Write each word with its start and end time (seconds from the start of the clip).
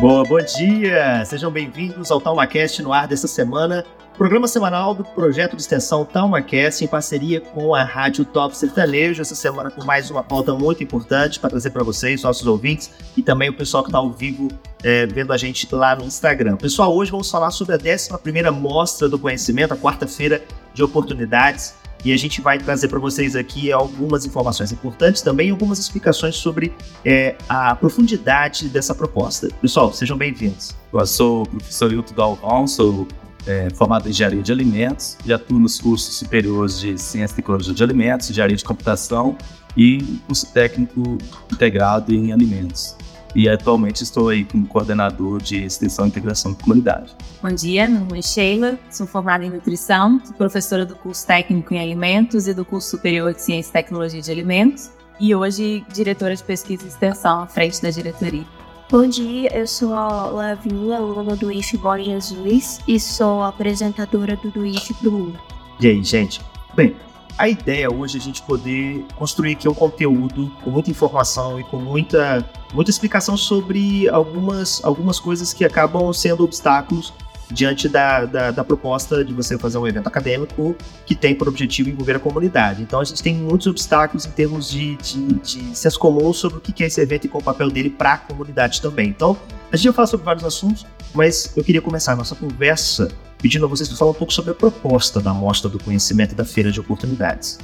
Boa, 0.00 0.22
bom 0.22 0.38
dia! 0.38 1.24
Sejam 1.24 1.50
bem-vindos 1.50 2.12
ao 2.12 2.20
TalmaCast 2.20 2.80
no 2.84 2.92
ar 2.92 3.08
dessa 3.08 3.26
semana, 3.26 3.84
programa 4.16 4.46
semanal 4.46 4.94
do 4.94 5.02
projeto 5.02 5.56
de 5.56 5.62
extensão 5.62 6.04
TalmaCast 6.04 6.84
em 6.84 6.86
parceria 6.86 7.40
com 7.40 7.74
a 7.74 7.82
Rádio 7.82 8.24
Top 8.24 8.56
Sertanejo. 8.56 9.20
Essa 9.20 9.34
semana 9.34 9.72
com 9.72 9.84
mais 9.84 10.08
uma 10.08 10.22
pauta 10.22 10.54
muito 10.54 10.84
importante 10.84 11.40
para 11.40 11.50
trazer 11.50 11.70
para 11.70 11.82
vocês, 11.82 12.22
nossos 12.22 12.46
ouvintes 12.46 12.92
e 13.16 13.22
também 13.22 13.48
o 13.48 13.52
pessoal 13.52 13.82
que 13.82 13.88
está 13.88 13.98
ao 13.98 14.12
vivo 14.12 14.46
é, 14.84 15.04
vendo 15.04 15.32
a 15.32 15.36
gente 15.36 15.66
lá 15.74 15.96
no 15.96 16.04
Instagram. 16.04 16.56
Pessoal, 16.56 16.94
hoje 16.94 17.10
vamos 17.10 17.28
falar 17.28 17.50
sobre 17.50 17.74
a 17.74 17.78
11ª 17.78 18.52
Mostra 18.52 19.08
do 19.08 19.18
Conhecimento, 19.18 19.74
a 19.74 19.76
quarta-feira 19.76 20.44
de 20.72 20.84
oportunidades. 20.84 21.74
E 22.04 22.12
a 22.12 22.16
gente 22.16 22.40
vai 22.40 22.58
trazer 22.58 22.88
para 22.88 22.98
vocês 22.98 23.34
aqui 23.34 23.72
algumas 23.72 24.24
informações 24.24 24.70
importantes, 24.70 25.20
também 25.20 25.50
algumas 25.50 25.78
explicações 25.78 26.36
sobre 26.36 26.72
é, 27.04 27.36
a 27.48 27.74
profundidade 27.74 28.68
dessa 28.68 28.94
proposta. 28.94 29.48
Pessoal, 29.60 29.92
sejam 29.92 30.16
bem-vindos. 30.16 30.76
Eu 30.92 31.06
sou 31.06 31.42
o 31.42 31.46
professor 31.46 31.92
Hilton 31.92 32.14
Galvão, 32.14 32.66
sou 32.66 33.06
é, 33.46 33.68
formado 33.70 34.06
em 34.06 34.10
engenharia 34.10 34.42
de 34.42 34.52
alimentos 34.52 35.16
e 35.24 35.32
atuo 35.32 35.58
nos 35.58 35.80
cursos 35.80 36.16
superiores 36.16 36.78
de 36.78 36.96
ciência 36.98 37.34
e 37.34 37.36
tecnologia 37.36 37.74
de 37.74 37.82
alimentos, 37.82 38.30
engenharia 38.30 38.56
de 38.56 38.64
computação 38.64 39.36
e 39.76 40.20
curso 40.26 40.46
técnico 40.52 41.18
integrado 41.52 42.14
em 42.14 42.32
alimentos. 42.32 42.96
E 43.34 43.48
atualmente 43.48 44.02
estou 44.02 44.28
aí 44.28 44.44
como 44.44 44.66
coordenador 44.66 45.40
de 45.40 45.64
extensão 45.64 46.06
e 46.06 46.08
integração 46.08 46.52
da 46.52 46.62
comunidade. 46.62 47.14
Bom 47.42 47.50
dia, 47.50 47.86
meu 47.86 48.00
nome 48.00 48.18
é 48.18 48.22
Sheila, 48.22 48.78
sou 48.90 49.06
formada 49.06 49.44
em 49.44 49.50
nutrição, 49.50 50.18
professora 50.36 50.84
do 50.84 50.96
curso 50.96 51.26
técnico 51.26 51.74
em 51.74 51.80
alimentos 51.80 52.48
e 52.48 52.54
do 52.54 52.64
curso 52.64 52.90
superior 52.90 53.32
de 53.34 53.42
ciência 53.42 53.70
e 53.70 53.72
tecnologia 53.72 54.20
de 54.20 54.30
alimentos 54.30 54.90
e 55.20 55.34
hoje 55.34 55.84
diretora 55.92 56.34
de 56.34 56.42
pesquisa 56.42 56.84
e 56.84 56.88
extensão 56.88 57.42
à 57.42 57.46
frente 57.46 57.82
da 57.82 57.90
diretoria. 57.90 58.44
Bom 58.90 59.06
dia, 59.06 59.54
eu 59.54 59.66
sou 59.66 59.92
a 59.92 60.26
Lavinha, 60.30 60.96
aluna 60.96 61.36
do 61.36 61.52
IF 61.52 61.76
Bom 61.76 61.98
Jesus 61.98 62.78
e 62.88 62.98
sou 62.98 63.42
apresentadora 63.42 64.34
do 64.36 64.50
Do 64.50 64.64
IF 64.64 64.94
pro 64.94 65.12
Mundo. 65.12 65.38
E 65.78 65.88
aí, 65.88 66.02
gente? 66.02 66.40
Bem, 66.74 66.96
a 67.38 67.48
ideia 67.48 67.90
hoje 67.90 68.18
é 68.18 68.20
a 68.20 68.22
gente 68.22 68.42
poder 68.42 69.06
construir 69.14 69.52
aqui 69.52 69.68
um 69.68 69.74
conteúdo 69.74 70.50
com 70.62 70.70
muita 70.70 70.90
informação 70.90 71.60
e 71.60 71.64
com 71.64 71.78
muita, 71.78 72.44
muita 72.74 72.90
explicação 72.90 73.36
sobre 73.36 74.08
algumas, 74.08 74.84
algumas 74.84 75.20
coisas 75.20 75.52
que 75.54 75.64
acabam 75.64 76.12
sendo 76.12 76.42
obstáculos 76.42 77.12
diante 77.50 77.88
da, 77.88 78.24
da, 78.24 78.50
da, 78.50 78.64
proposta 78.64 79.24
de 79.24 79.32
você 79.32 79.56
fazer 79.56 79.78
um 79.78 79.86
evento 79.86 80.06
acadêmico 80.06 80.76
que 81.06 81.14
tem 81.14 81.34
por 81.34 81.48
objetivo 81.48 81.88
envolver 81.88 82.16
a 82.16 82.18
comunidade. 82.18 82.82
Então 82.82 83.00
a 83.00 83.04
gente 83.04 83.22
tem 83.22 83.34
muitos 83.34 83.66
obstáculos 83.66 84.26
em 84.26 84.30
termos 84.30 84.70
de, 84.70 84.96
de, 84.96 85.24
de 85.34 85.76
senso 85.76 85.98
comum 85.98 86.32
sobre 86.32 86.58
o 86.58 86.60
que 86.60 86.82
é 86.82 86.86
esse 86.86 87.00
evento 87.00 87.24
e 87.24 87.28
qual 87.28 87.40
o 87.40 87.44
papel 87.44 87.70
dele 87.70 87.90
para 87.90 88.14
a 88.14 88.18
comunidade 88.18 88.80
também. 88.82 89.08
Então 89.08 89.36
a 89.72 89.76
gente 89.76 89.86
vai 89.86 89.94
falar 89.94 90.08
sobre 90.08 90.24
vários 90.24 90.44
assuntos, 90.44 90.86
mas 91.14 91.52
eu 91.56 91.64
queria 91.64 91.80
começar 91.80 92.12
a 92.12 92.16
nossa 92.16 92.34
conversa 92.34 93.08
pedindo 93.38 93.64
a 93.64 93.68
vocês 93.68 93.88
para 93.88 93.96
falar 93.96 94.10
um 94.10 94.14
pouco 94.14 94.32
sobre 94.32 94.50
a 94.50 94.54
proposta 94.54 95.20
da 95.20 95.32
Mostra 95.32 95.70
do 95.70 95.78
Conhecimento 95.78 96.32
e 96.32 96.34
da 96.34 96.44
Feira 96.44 96.70
de 96.70 96.80
Oportunidades. 96.80 97.58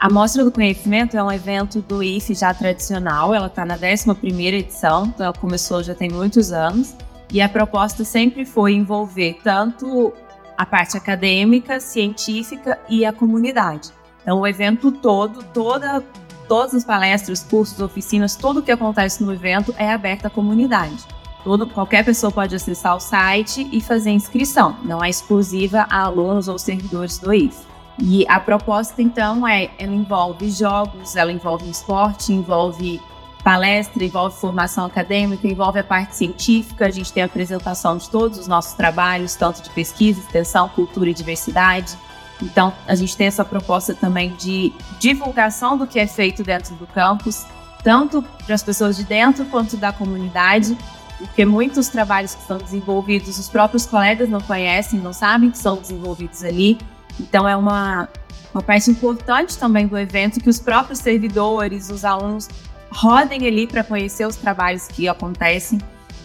A 0.00 0.10
Mostra 0.10 0.42
do 0.42 0.50
Conhecimento 0.50 1.16
é 1.16 1.22
um 1.22 1.30
evento 1.30 1.80
do 1.82 2.02
IFE 2.02 2.34
já 2.34 2.52
tradicional, 2.52 3.34
ela 3.34 3.46
está 3.46 3.64
na 3.64 3.78
11ª 3.78 4.54
edição, 4.54 5.06
então 5.06 5.26
ela 5.26 5.34
começou 5.34 5.82
já 5.82 5.94
tem 5.94 6.10
muitos 6.10 6.50
anos, 6.50 6.94
e 7.30 7.40
a 7.40 7.48
proposta 7.48 8.04
sempre 8.04 8.44
foi 8.44 8.72
envolver 8.72 9.38
tanto 9.42 10.12
a 10.56 10.66
parte 10.66 10.96
acadêmica, 10.96 11.78
científica 11.78 12.78
e 12.88 13.04
a 13.04 13.12
comunidade. 13.12 13.90
Então 14.22 14.40
o 14.40 14.46
evento 14.46 14.90
todo, 14.90 15.42
toda, 15.54 16.02
todas 16.48 16.74
as 16.74 16.84
palestras, 16.84 17.42
cursos, 17.42 17.80
oficinas, 17.80 18.34
tudo 18.34 18.62
que 18.62 18.72
acontece 18.72 19.22
no 19.22 19.32
evento 19.32 19.74
é 19.78 19.92
aberto 19.92 20.26
à 20.26 20.30
comunidade. 20.30 20.96
Todo, 21.44 21.66
qualquer 21.68 22.04
pessoa 22.04 22.32
pode 22.32 22.54
acessar 22.54 22.96
o 22.96 23.00
site 23.00 23.68
e 23.72 23.80
fazer 23.80 24.10
inscrição, 24.10 24.76
não 24.82 25.02
é 25.02 25.08
exclusiva 25.08 25.86
a 25.88 26.02
alunos 26.02 26.48
ou 26.48 26.58
servidores 26.58 27.18
do 27.18 27.32
IF. 27.32 27.56
E 28.00 28.26
a 28.28 28.38
proposta, 28.38 29.02
então, 29.02 29.46
é, 29.46 29.70
ela 29.78 29.94
envolve 29.94 30.50
jogos, 30.50 31.16
ela 31.16 31.32
envolve 31.32 31.68
esporte, 31.68 32.32
envolve 32.32 33.00
palestra, 33.48 34.04
envolve 34.04 34.38
formação 34.38 34.84
acadêmica, 34.84 35.48
envolve 35.48 35.78
a 35.78 35.82
parte 35.82 36.14
científica, 36.14 36.84
a 36.84 36.90
gente 36.90 37.10
tem 37.10 37.22
a 37.22 37.26
apresentação 37.26 37.96
de 37.96 38.10
todos 38.10 38.38
os 38.38 38.46
nossos 38.46 38.74
trabalhos, 38.74 39.34
tanto 39.36 39.62
de 39.62 39.70
pesquisa, 39.70 40.20
extensão, 40.20 40.68
cultura 40.68 41.08
e 41.08 41.14
diversidade. 41.14 41.96
Então, 42.42 42.74
a 42.86 42.94
gente 42.94 43.16
tem 43.16 43.26
essa 43.26 43.46
proposta 43.46 43.94
também 43.94 44.34
de 44.34 44.70
divulgação 45.00 45.78
do 45.78 45.86
que 45.86 45.98
é 45.98 46.06
feito 46.06 46.42
dentro 46.42 46.74
do 46.74 46.86
campus, 46.88 47.46
tanto 47.82 48.22
para 48.44 48.54
as 48.54 48.62
pessoas 48.62 48.98
de 48.98 49.04
dentro 49.04 49.46
quanto 49.46 49.78
da 49.78 49.94
comunidade, 49.94 50.76
porque 51.16 51.46
muitos 51.46 51.88
trabalhos 51.88 52.34
que 52.34 52.42
são 52.42 52.58
desenvolvidos, 52.58 53.38
os 53.38 53.48
próprios 53.48 53.86
colegas 53.86 54.28
não 54.28 54.42
conhecem, 54.42 55.00
não 55.00 55.14
sabem 55.14 55.50
que 55.50 55.56
são 55.56 55.76
desenvolvidos 55.76 56.44
ali. 56.44 56.76
Então, 57.18 57.48
é 57.48 57.56
uma, 57.56 58.10
uma 58.52 58.62
parte 58.62 58.90
importante 58.90 59.56
também 59.56 59.86
do 59.86 59.96
evento 59.96 60.38
que 60.38 60.50
os 60.50 60.60
próprios 60.60 60.98
servidores, 60.98 61.88
os 61.88 62.04
alunos, 62.04 62.46
rodem 62.90 63.46
ali 63.46 63.66
para 63.66 63.84
conhecer 63.84 64.26
os 64.26 64.36
trabalhos 64.36 64.88
que 64.88 65.08
acontecem. 65.08 65.78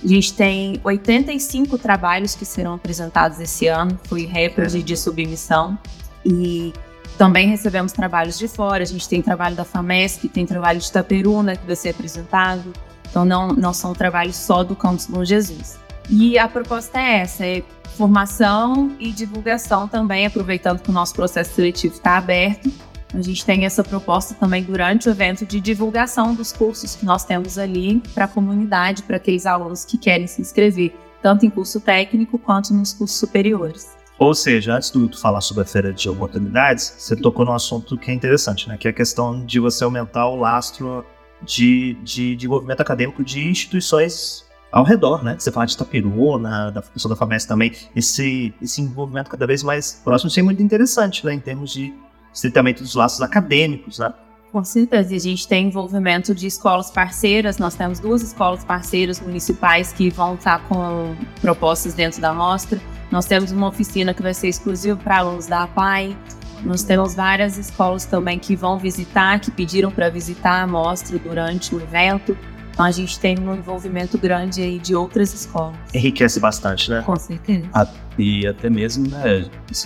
A 0.04 0.08
gente 0.08 0.34
tem 0.34 0.80
85 0.84 1.78
trabalhos 1.78 2.36
que 2.36 2.46
serão 2.46 2.74
apresentados 2.74 3.40
esse 3.40 3.68
ano, 3.68 3.98
foi 4.04 4.26
recorde 4.26 4.84
de 4.84 4.98
submissão. 4.98 5.78
E 6.26 6.74
também 7.18 7.48
recebemos 7.48 7.92
trabalhos 7.92 8.38
de 8.38 8.48
fora, 8.48 8.84
a 8.84 8.86
gente 8.86 9.08
tem 9.08 9.22
trabalho 9.22 9.56
da 9.56 9.64
FAMESP, 9.64 10.28
tem 10.28 10.46
trabalho 10.46 10.80
de 10.80 10.88
Itaperuna 10.88 11.56
que 11.56 11.66
vai 11.66 11.76
ser 11.76 11.90
apresentado. 11.90 12.74
Então, 13.10 13.24
não, 13.24 13.50
não 13.50 13.74
são 13.74 13.94
trabalhos 13.94 14.36
só 14.36 14.64
do 14.64 14.76
Campus 14.76 15.06
Bom 15.06 15.24
Jesus. 15.24 15.80
E 16.10 16.38
a 16.38 16.48
proposta 16.48 17.00
é 17.00 17.20
essa, 17.20 17.46
é 17.46 17.64
formação 17.96 18.92
e 19.00 19.12
divulgação 19.12 19.88
também, 19.88 20.26
aproveitando 20.26 20.82
que 20.82 20.90
o 20.90 20.94
nosso 20.94 21.14
processo 21.14 21.54
seletivo 21.54 21.94
está 21.94 22.18
aberto. 22.18 22.72
A 23.14 23.22
gente 23.22 23.46
tem 23.46 23.64
essa 23.64 23.84
proposta 23.84 24.34
também 24.34 24.64
durante 24.64 25.08
o 25.08 25.12
evento 25.12 25.46
de 25.46 25.60
divulgação 25.60 26.34
dos 26.34 26.52
cursos 26.52 26.96
que 26.96 27.06
nós 27.06 27.24
temos 27.24 27.60
ali 27.60 28.02
para 28.14 28.26
a 28.26 28.28
comunidade, 28.28 29.04
para 29.04 29.18
aqueles 29.18 29.46
alunos 29.46 29.86
que 29.86 30.00
querem 30.00 30.26
se 30.26 30.42
inscrever, 30.42 30.96
tanto 31.22 31.46
em 31.46 31.50
curso 31.50 31.80
técnico 31.80 32.40
quanto 32.40 32.74
nos 32.74 32.92
cursos 32.92 33.20
superiores. 33.20 33.96
Ou 34.18 34.34
seja, 34.34 34.76
antes 34.76 34.90
do 34.90 35.16
falar 35.16 35.42
sobre 35.42 35.64
a 35.64 35.66
feira 35.66 35.94
de 35.94 36.10
oportunidades, 36.10 36.96
você 36.98 37.16
tocou 37.16 37.46
num 37.46 37.54
assunto 37.54 37.98
que 37.98 38.10
é 38.10 38.14
interessante, 38.14 38.68
né? 38.68 38.78
Que 38.78 38.88
é 38.88 38.92
a 38.92 38.94
questão 38.94 39.46
de 39.46 39.60
você 39.60 39.84
aumentar 39.84 40.28
o 40.28 40.36
lastro 40.36 41.06
de, 41.44 41.96
de, 42.04 42.36
de 42.36 42.46
envolvimento 42.46 42.82
acadêmico 42.82 43.24
de 43.24 43.48
instituições 43.48 44.46
ao 44.72 44.84
redor, 44.84 45.24
né? 45.24 45.36
Você 45.38 45.52
fala 45.52 45.68
de 45.68 45.74
Itaperuna, 45.74 46.72
da 46.72 46.82
pessoa 46.82 47.14
da 47.14 47.16
FAMES 47.16 47.46
também, 47.46 47.74
esse, 47.96 48.54
esse 48.60 48.82
envolvimento 48.82 49.30
cada 49.30 49.46
vez 49.46 49.62
mais 49.62 50.02
próximo, 50.04 50.30
isso 50.30 50.40
é 50.40 50.44
muito 50.44 50.64
interessante, 50.64 51.24
né? 51.24 51.34
Em 51.34 51.40
termos 51.40 51.72
de 51.72 51.94
estritamente 52.34 52.82
dos 52.82 52.96
laços 52.96 53.22
acadêmicos, 53.22 54.00
né? 54.00 54.14
Com 54.52 54.64
certeza, 54.64 55.16
a 55.16 55.20
gente 55.20 55.48
tem 55.48 55.68
envolvimento 55.68 56.36
de 56.36 56.46
escolas 56.46 56.92
parceiras, 56.92 57.58
nós 57.58 57.74
temos 57.74 58.00
duas 58.00 58.22
escolas 58.22 58.64
parceiras 58.64 59.20
municipais 59.20 59.92
que 59.92 60.12
vão 60.12 60.36
estar 60.36 60.60
com 60.68 61.16
propostas 61.42 61.96
dentro 61.96 62.22
da 62.22 62.34
mostra. 62.34 62.80
Nós 63.10 63.26
temos 63.26 63.52
uma 63.52 63.70
oficina 63.70 64.14
que 64.14 64.22
vai 64.22 64.34
ser 64.34 64.50
exclusiva 64.50 64.96
para 64.96 65.18
alunos 65.18 65.48
da 65.48 65.64
APAI. 65.64 66.16
Nós 66.64 66.84
temos 66.84 67.16
várias 67.16 67.58
escolas 67.58 68.06
também 68.06 68.38
que 68.38 68.56
vão 68.56 68.78
visitar, 68.78 69.40
que 69.40 69.50
pediram 69.50 69.92
para 69.92 70.10
visitar 70.10 70.62
a 70.62 70.68
mostra 70.68 71.18
durante 71.18 71.74
o 71.74 71.82
evento. 71.82 72.38
Então 72.74 72.86
a 72.86 72.92
gente 72.92 73.20
tem 73.20 73.40
um 73.40 73.56
envolvimento 73.56 74.18
grande 74.18 74.62
aí 74.62 74.80
de 74.80 74.96
outras 74.96 75.32
escolas. 75.34 75.76
Enriquece 75.94 76.40
bastante, 76.40 76.90
né? 76.90 77.04
Com 77.06 77.16
certeza. 77.16 77.68
Ah, 77.72 77.88
e 78.18 78.46
até 78.48 78.70
mesmo, 78.70 79.08
né, 79.10 79.46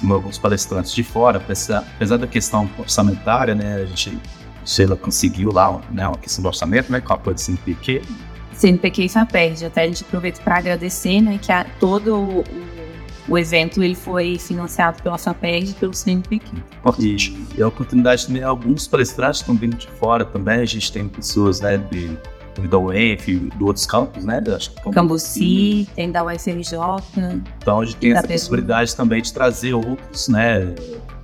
alguns 0.09 0.37
palestrantes 0.37 0.93
de 0.93 1.03
fora, 1.03 1.37
apesar, 1.37 1.79
apesar 1.95 2.17
da 2.17 2.27
questão 2.27 2.69
orçamentária, 2.77 3.53
né, 3.53 3.75
a 3.75 3.85
gente, 3.85 4.17
Sheila 4.65 4.95
conseguiu 4.95 5.51
lá, 5.51 5.81
né, 5.91 6.07
uma 6.07 6.17
questão 6.17 6.41
do 6.41 6.47
orçamento, 6.47 6.91
né, 6.91 7.01
com 7.01 7.11
a 7.13 7.15
apoio 7.15 7.35
do 7.35 7.41
CNPq. 7.41 8.01
CNPq 8.53 9.05
e 9.05 9.09
FAPERD, 9.09 9.65
até 9.65 9.83
a 9.83 9.87
gente 9.87 10.03
aproveita 10.03 10.41
para 10.41 10.57
agradecer, 10.57 11.21
né, 11.21 11.37
que 11.41 11.51
a, 11.51 11.65
todo 11.79 12.15
o, 12.15 12.43
o 13.27 13.37
evento 13.37 13.83
ele 13.83 13.95
foi 13.95 14.37
financiado 14.39 15.01
pela 15.03 15.17
FAPERJ 15.17 15.71
e 15.71 15.73
pelo 15.73 15.93
CNPq. 15.93 16.45
E, 16.99 17.15
e 17.57 17.61
a 17.61 17.67
oportunidade 17.67 18.27
também, 18.27 18.43
alguns 18.43 18.87
palestrantes 18.87 19.41
estão 19.41 19.55
vindo 19.55 19.75
de 19.75 19.87
fora 19.87 20.25
também, 20.25 20.61
a 20.61 20.65
gente 20.65 20.91
tem 20.91 21.07
pessoas 21.07 21.61
né, 21.61 21.77
de, 21.77 22.17
da 22.61 22.79
UEF, 22.79 23.35
de 23.35 23.63
outros 23.63 23.85
campos, 23.85 24.23
né? 24.23 24.41
Cambuci, 24.91 25.87
tem 25.95 26.11
da 26.11 26.23
UFRJ. 26.23 26.77
Então 27.57 27.81
a 27.81 27.85
gente 27.85 27.97
tem 27.97 28.13
essa 28.13 28.27
possibilidade 28.27 28.95
também 28.95 29.21
de 29.21 29.33
trazer 29.33 29.73
outros 29.73 30.27
né, 30.27 30.73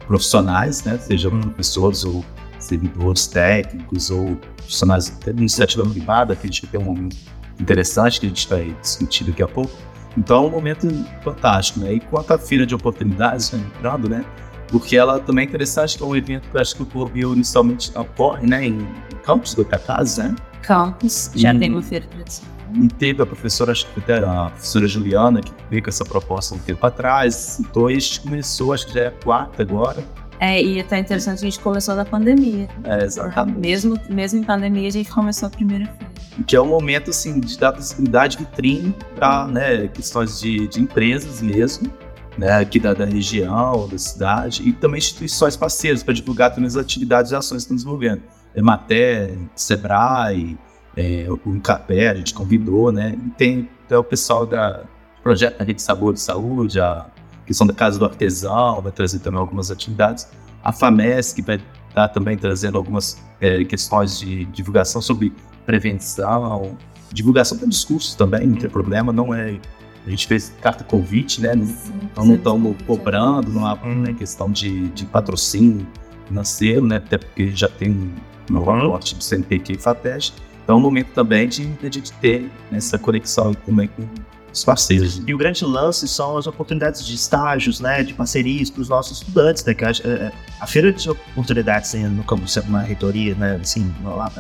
profissionais, 0.06 0.84
né? 0.84 0.98
Sejam 0.98 1.32
hum. 1.34 1.42
professores 1.42 2.04
ou 2.04 2.24
servidores 2.60 3.28
técnicos 3.28 4.10
ou 4.10 4.38
profissionais 4.58 5.10
de 5.10 5.30
iniciativa 5.32 5.84
privada, 5.86 6.36
que 6.36 6.48
a 6.48 6.50
gente 6.50 6.68
tem 6.68 6.80
um 6.80 6.86
momento 6.86 7.18
interessante 7.60 8.20
que 8.20 8.26
a 8.26 8.30
gente 8.30 8.48
vai 8.48 8.76
discutir 8.82 9.24
daqui 9.26 9.44
a 9.44 9.48
pouco. 9.48 9.72
Então 10.18 10.44
é 10.44 10.48
um 10.48 10.52
momento 10.52 10.88
fantástico, 11.24 11.80
né? 11.80 11.94
E 11.94 12.00
quanto 12.00 12.32
à 12.32 12.38
feira 12.38 12.66
de 12.66 12.76
oportunidades, 12.76 13.52
né, 13.52 13.64
lembrando, 13.76 14.10
né? 14.10 14.24
Porque 14.68 14.96
ela 14.96 15.20
também 15.20 15.46
é 15.46 15.48
interessante, 15.48 15.98
que 15.98 16.04
é 16.04 16.06
um 16.06 16.16
evento 16.16 16.50
que 16.50 16.58
eu 16.58 16.62
acho 16.62 16.76
que 16.76 16.84
o 16.84 16.86
Corvio 16.86 17.34
inicialmente 17.34 17.92
ocorre, 17.98 18.48
né? 18.48 18.66
Em 18.66 18.88
Campos 19.24 19.54
do 19.54 19.64
Cacaz, 19.66 20.18
né? 20.18 20.36
Campos, 20.63 21.31
já 21.36 21.54
e, 21.54 21.60
tem 21.60 21.69
uma 21.69 21.81
feira 21.81 22.06
tradicional. 22.07 22.54
E 22.74 22.88
teve 22.88 23.21
a 23.21 23.25
professora, 23.25 23.74
a 23.74 24.50
professora 24.50 24.88
Juliana, 24.88 25.42
que 25.42 25.51
veio 25.69 25.83
com 25.83 25.89
essa 25.89 26.04
proposta 26.04 26.56
um 26.56 26.60
tempo 26.60 26.86
atrás. 26.86 27.60
Então 27.60 27.88
a 27.88 27.94
gente 27.94 28.21
começou, 28.21 28.74
acho 28.74 28.88
que 28.88 28.94
já 28.94 29.01
é 29.01 29.07
a 29.07 29.12
quarta 29.12 29.62
agora. 29.62 30.04
É, 30.39 30.62
e 30.62 30.80
até 30.80 30.98
interessante, 30.98 31.39
a 31.39 31.42
gente 31.44 31.60
começou 31.60 31.95
na 31.95 32.04
pandemia. 32.04 32.68
É, 32.83 33.04
exatamente. 33.04 33.60
Mesmo, 33.60 34.00
mesmo 34.10 34.39
em 34.39 34.44
pandemia, 34.44 34.88
a 34.88 34.92
gente 34.92 35.12
começou 35.12 35.48
a 35.48 35.50
primeira 35.50 35.86
feira 35.86 36.13
que 36.48 36.56
é 36.56 36.62
um 36.62 36.68
momento 36.68 37.10
assim 37.10 37.39
de 37.39 37.57
dar 37.57 37.71
visibilidade 37.71 38.38
vitrine 38.38 38.95
para 39.15 39.48
né, 39.48 39.88
questões 39.88 40.39
de, 40.39 40.68
de 40.68 40.81
empresas 40.81 41.42
mesmo, 41.42 41.92
né, 42.38 42.51
aqui 42.54 42.80
da, 42.80 42.94
da, 42.94 43.06
região, 43.06 43.88
da 43.88 43.98
cidade, 43.98 44.68
e 44.68 44.74
também 44.74 44.98
instituições 44.98 45.56
parceiras 45.56 46.01
para 46.01 46.13
divulgar 46.13 46.51
também 46.51 46.68
as 46.68 46.75
atividades 46.75 47.31
e 47.31 47.36
ações 47.36 47.63
que 47.63 47.74
estão 47.74 47.75
desenvolvendo. 47.75 48.21
Emater, 48.56 49.38
Sebrae, 49.56 50.58
é, 50.96 51.26
o 51.30 51.56
Incapé, 51.56 52.10
a 52.10 52.16
gente 52.16 52.34
convidou, 52.34 52.92
né? 52.92 53.16
E 53.18 53.30
tem 53.32 53.70
até 53.86 53.98
o 53.98 54.04
pessoal 54.04 54.46
da 54.46 54.84
projeto 55.24 55.58
da 55.58 55.64
Rede 55.64 55.82
Sabor 55.82 56.14
de 56.14 56.20
Saúde, 56.20 56.80
a 56.82 57.08
questão 57.46 57.66
da 57.66 57.74
Casa 57.74 57.98
do 57.98 58.06
Artesão, 58.06 58.82
vai 58.82 58.92
trazer 58.92 59.20
também 59.20 59.40
algumas 59.40 59.72
atividades. 59.72 60.28
A 60.62 60.72
FAMESC 60.72 61.42
vai 61.42 61.62
estar 61.88 62.10
também 62.10 62.38
trazendo 62.38 62.78
algumas 62.78 63.22
é, 63.40 63.64
questões 63.64 64.20
de 64.20 64.46
divulgação 64.46 65.02
sobre 65.02 65.34
prevenção, 65.66 66.78
divulgação 67.12 67.58
de 67.58 67.68
discursos 67.68 68.16
também, 68.16 68.46
não 68.46 68.58
tem 68.58 68.70
problema, 68.70 69.14
não 69.14 69.34
é. 69.34 69.60
A 70.06 70.10
gente 70.10 70.28
fez 70.28 70.54
carta 70.62 70.84
convite, 70.84 71.40
né? 71.40 71.56
Não, 71.56 71.66
então 72.04 72.26
não 72.26 72.36
estamos 72.36 72.76
cobrando, 72.86 73.50
não 73.50 73.66
há 73.66 73.76
né, 73.86 74.14
questão 74.14 74.52
de, 74.52 74.90
de 74.90 75.06
patrocínio 75.06 75.88
financeiro, 76.28 76.86
né? 76.86 76.98
Até 76.98 77.18
porque 77.18 77.52
já 77.52 77.70
tem 77.70 78.14
um 78.51 78.57
aporte 78.57 79.16
do 79.16 79.24
CNPq 79.24 79.74
e 79.74 79.78
FAPES. 79.78 80.34
Então 80.63 80.75
é 80.75 80.80
um 80.80 80.81
momento 80.81 81.10
também 81.13 81.48
de, 81.48 81.66
de 81.66 81.88
a 81.88 81.92
gente 81.92 82.12
ter 82.13 82.50
essa 82.72 82.98
conexão 82.98 83.54
também 83.54 83.88
com 83.88 84.07
os 84.51 84.63
parceiros. 84.63 85.22
E 85.25 85.34
o 85.34 85.38
grande 85.38 85.66
lance 85.66 86.07
são 86.07 86.38
as 86.38 86.48
oportunidades 86.48 87.06
de 87.06 87.16
estágios, 87.16 87.80
né, 87.80 88.04
de 88.04 88.13
parcerias 88.13 88.69
para 88.69 88.81
os 88.81 88.90
nossos 88.90 89.19
estudantes, 89.19 89.66
né, 89.66 89.74
que 89.74 89.84
a, 89.84 89.90
a, 89.90 90.63
a 90.63 90.68
feira 90.68 90.94
de 90.94 91.10
oportunidades 91.10 91.94
no 91.94 92.24
campus, 92.24 92.56
uma 92.57 92.81
reitoria, 92.81 93.36
né, 93.36 93.60
assim, 93.62 93.94
lá, 94.04 94.31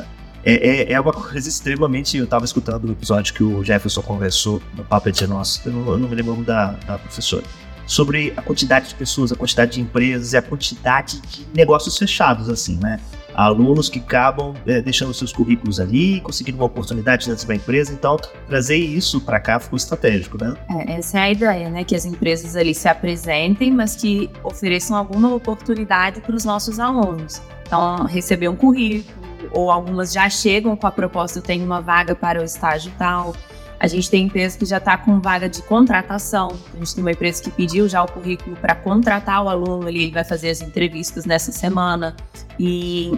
é, 0.45 0.53
é, 0.53 0.93
é, 0.93 0.99
uma 0.99 1.13
coisa 1.13 1.47
extremamente. 1.47 2.17
Eu 2.17 2.25
estava 2.25 2.45
escutando 2.45 2.85
o 2.85 2.91
episódio 2.91 3.33
que 3.33 3.43
o 3.43 3.63
Jefferson 3.63 4.01
conversou 4.01 4.61
no 4.75 4.83
Papo 4.83 5.11
de 5.11 5.25
Nosso, 5.25 5.61
eu 5.65 5.73
não, 5.73 5.91
eu 5.93 5.97
não 5.97 6.07
me 6.07 6.15
lembro 6.15 6.35
da, 6.43 6.71
da 6.71 6.97
professora, 6.97 7.43
sobre 7.85 8.33
a 8.37 8.41
quantidade 8.41 8.89
de 8.89 8.95
pessoas, 8.95 9.31
a 9.31 9.35
quantidade 9.35 9.73
de 9.73 9.81
empresas 9.81 10.33
e 10.33 10.37
a 10.37 10.41
quantidade 10.41 11.19
de 11.21 11.45
negócios 11.53 11.97
fechados, 11.97 12.49
assim, 12.49 12.77
né? 12.81 12.99
Alunos 13.35 13.89
que 13.89 13.99
acabam 13.99 14.53
é, 14.65 14.81
deixando 14.81 15.13
seus 15.13 15.31
currículos 15.31 15.79
ali, 15.79 16.21
conseguindo 16.21 16.57
uma 16.57 16.65
oportunidade 16.65 17.27
dentro 17.27 17.47
da 17.47 17.55
empresa, 17.55 17.93
então 17.93 18.17
trazer 18.47 18.77
isso 18.77 19.21
para 19.21 19.39
cá 19.39 19.59
ficou 19.59 19.77
estratégico, 19.77 20.43
né? 20.43 20.55
É, 20.69 20.93
essa 20.93 21.19
é 21.19 21.21
a 21.21 21.31
ideia, 21.31 21.69
né? 21.69 21.83
Que 21.83 21.95
as 21.95 22.05
empresas 22.05 22.55
ali 22.55 22.73
se 22.73 22.87
apresentem, 22.87 23.71
mas 23.71 23.95
que 23.95 24.29
ofereçam 24.43 24.95
alguma 24.95 25.33
oportunidade 25.33 26.21
para 26.21 26.35
os 26.35 26.45
nossos 26.45 26.79
alunos. 26.79 27.41
Então, 27.65 28.05
receber 28.05 28.49
um 28.49 28.55
currículo, 28.55 29.23
ou 29.51 29.71
algumas 29.71 30.13
já 30.13 30.29
chegam 30.29 30.75
com 30.75 30.87
a 30.87 30.91
proposta, 30.91 31.39
eu 31.39 31.43
tenho 31.43 31.65
uma 31.65 31.81
vaga 31.81 32.15
para 32.15 32.41
o 32.41 32.43
estágio 32.43 32.91
tal. 32.97 33.35
A 33.83 33.87
gente 33.87 34.09
tem 34.09 34.23
empresa 34.23 34.57
que 34.57 34.65
já 34.65 34.77
está 34.77 34.97
com 34.97 35.19
vaga 35.19 35.49
de 35.49 35.61
contratação. 35.63 36.57
A 36.73 36.77
gente 36.77 36.95
tem 36.95 37.03
uma 37.03 37.11
empresa 37.11 37.43
que 37.43 37.51
pediu 37.51 37.89
já 37.89 38.01
o 38.01 38.09
currículo 38.09 38.55
para 38.55 38.73
contratar 38.73 39.43
o 39.43 39.49
aluno, 39.49 39.89
ele 39.89 40.09
vai 40.09 40.23
fazer 40.23 40.51
as 40.51 40.61
entrevistas 40.61 41.25
nessa 41.25 41.51
semana. 41.51 42.15
E, 42.57 43.11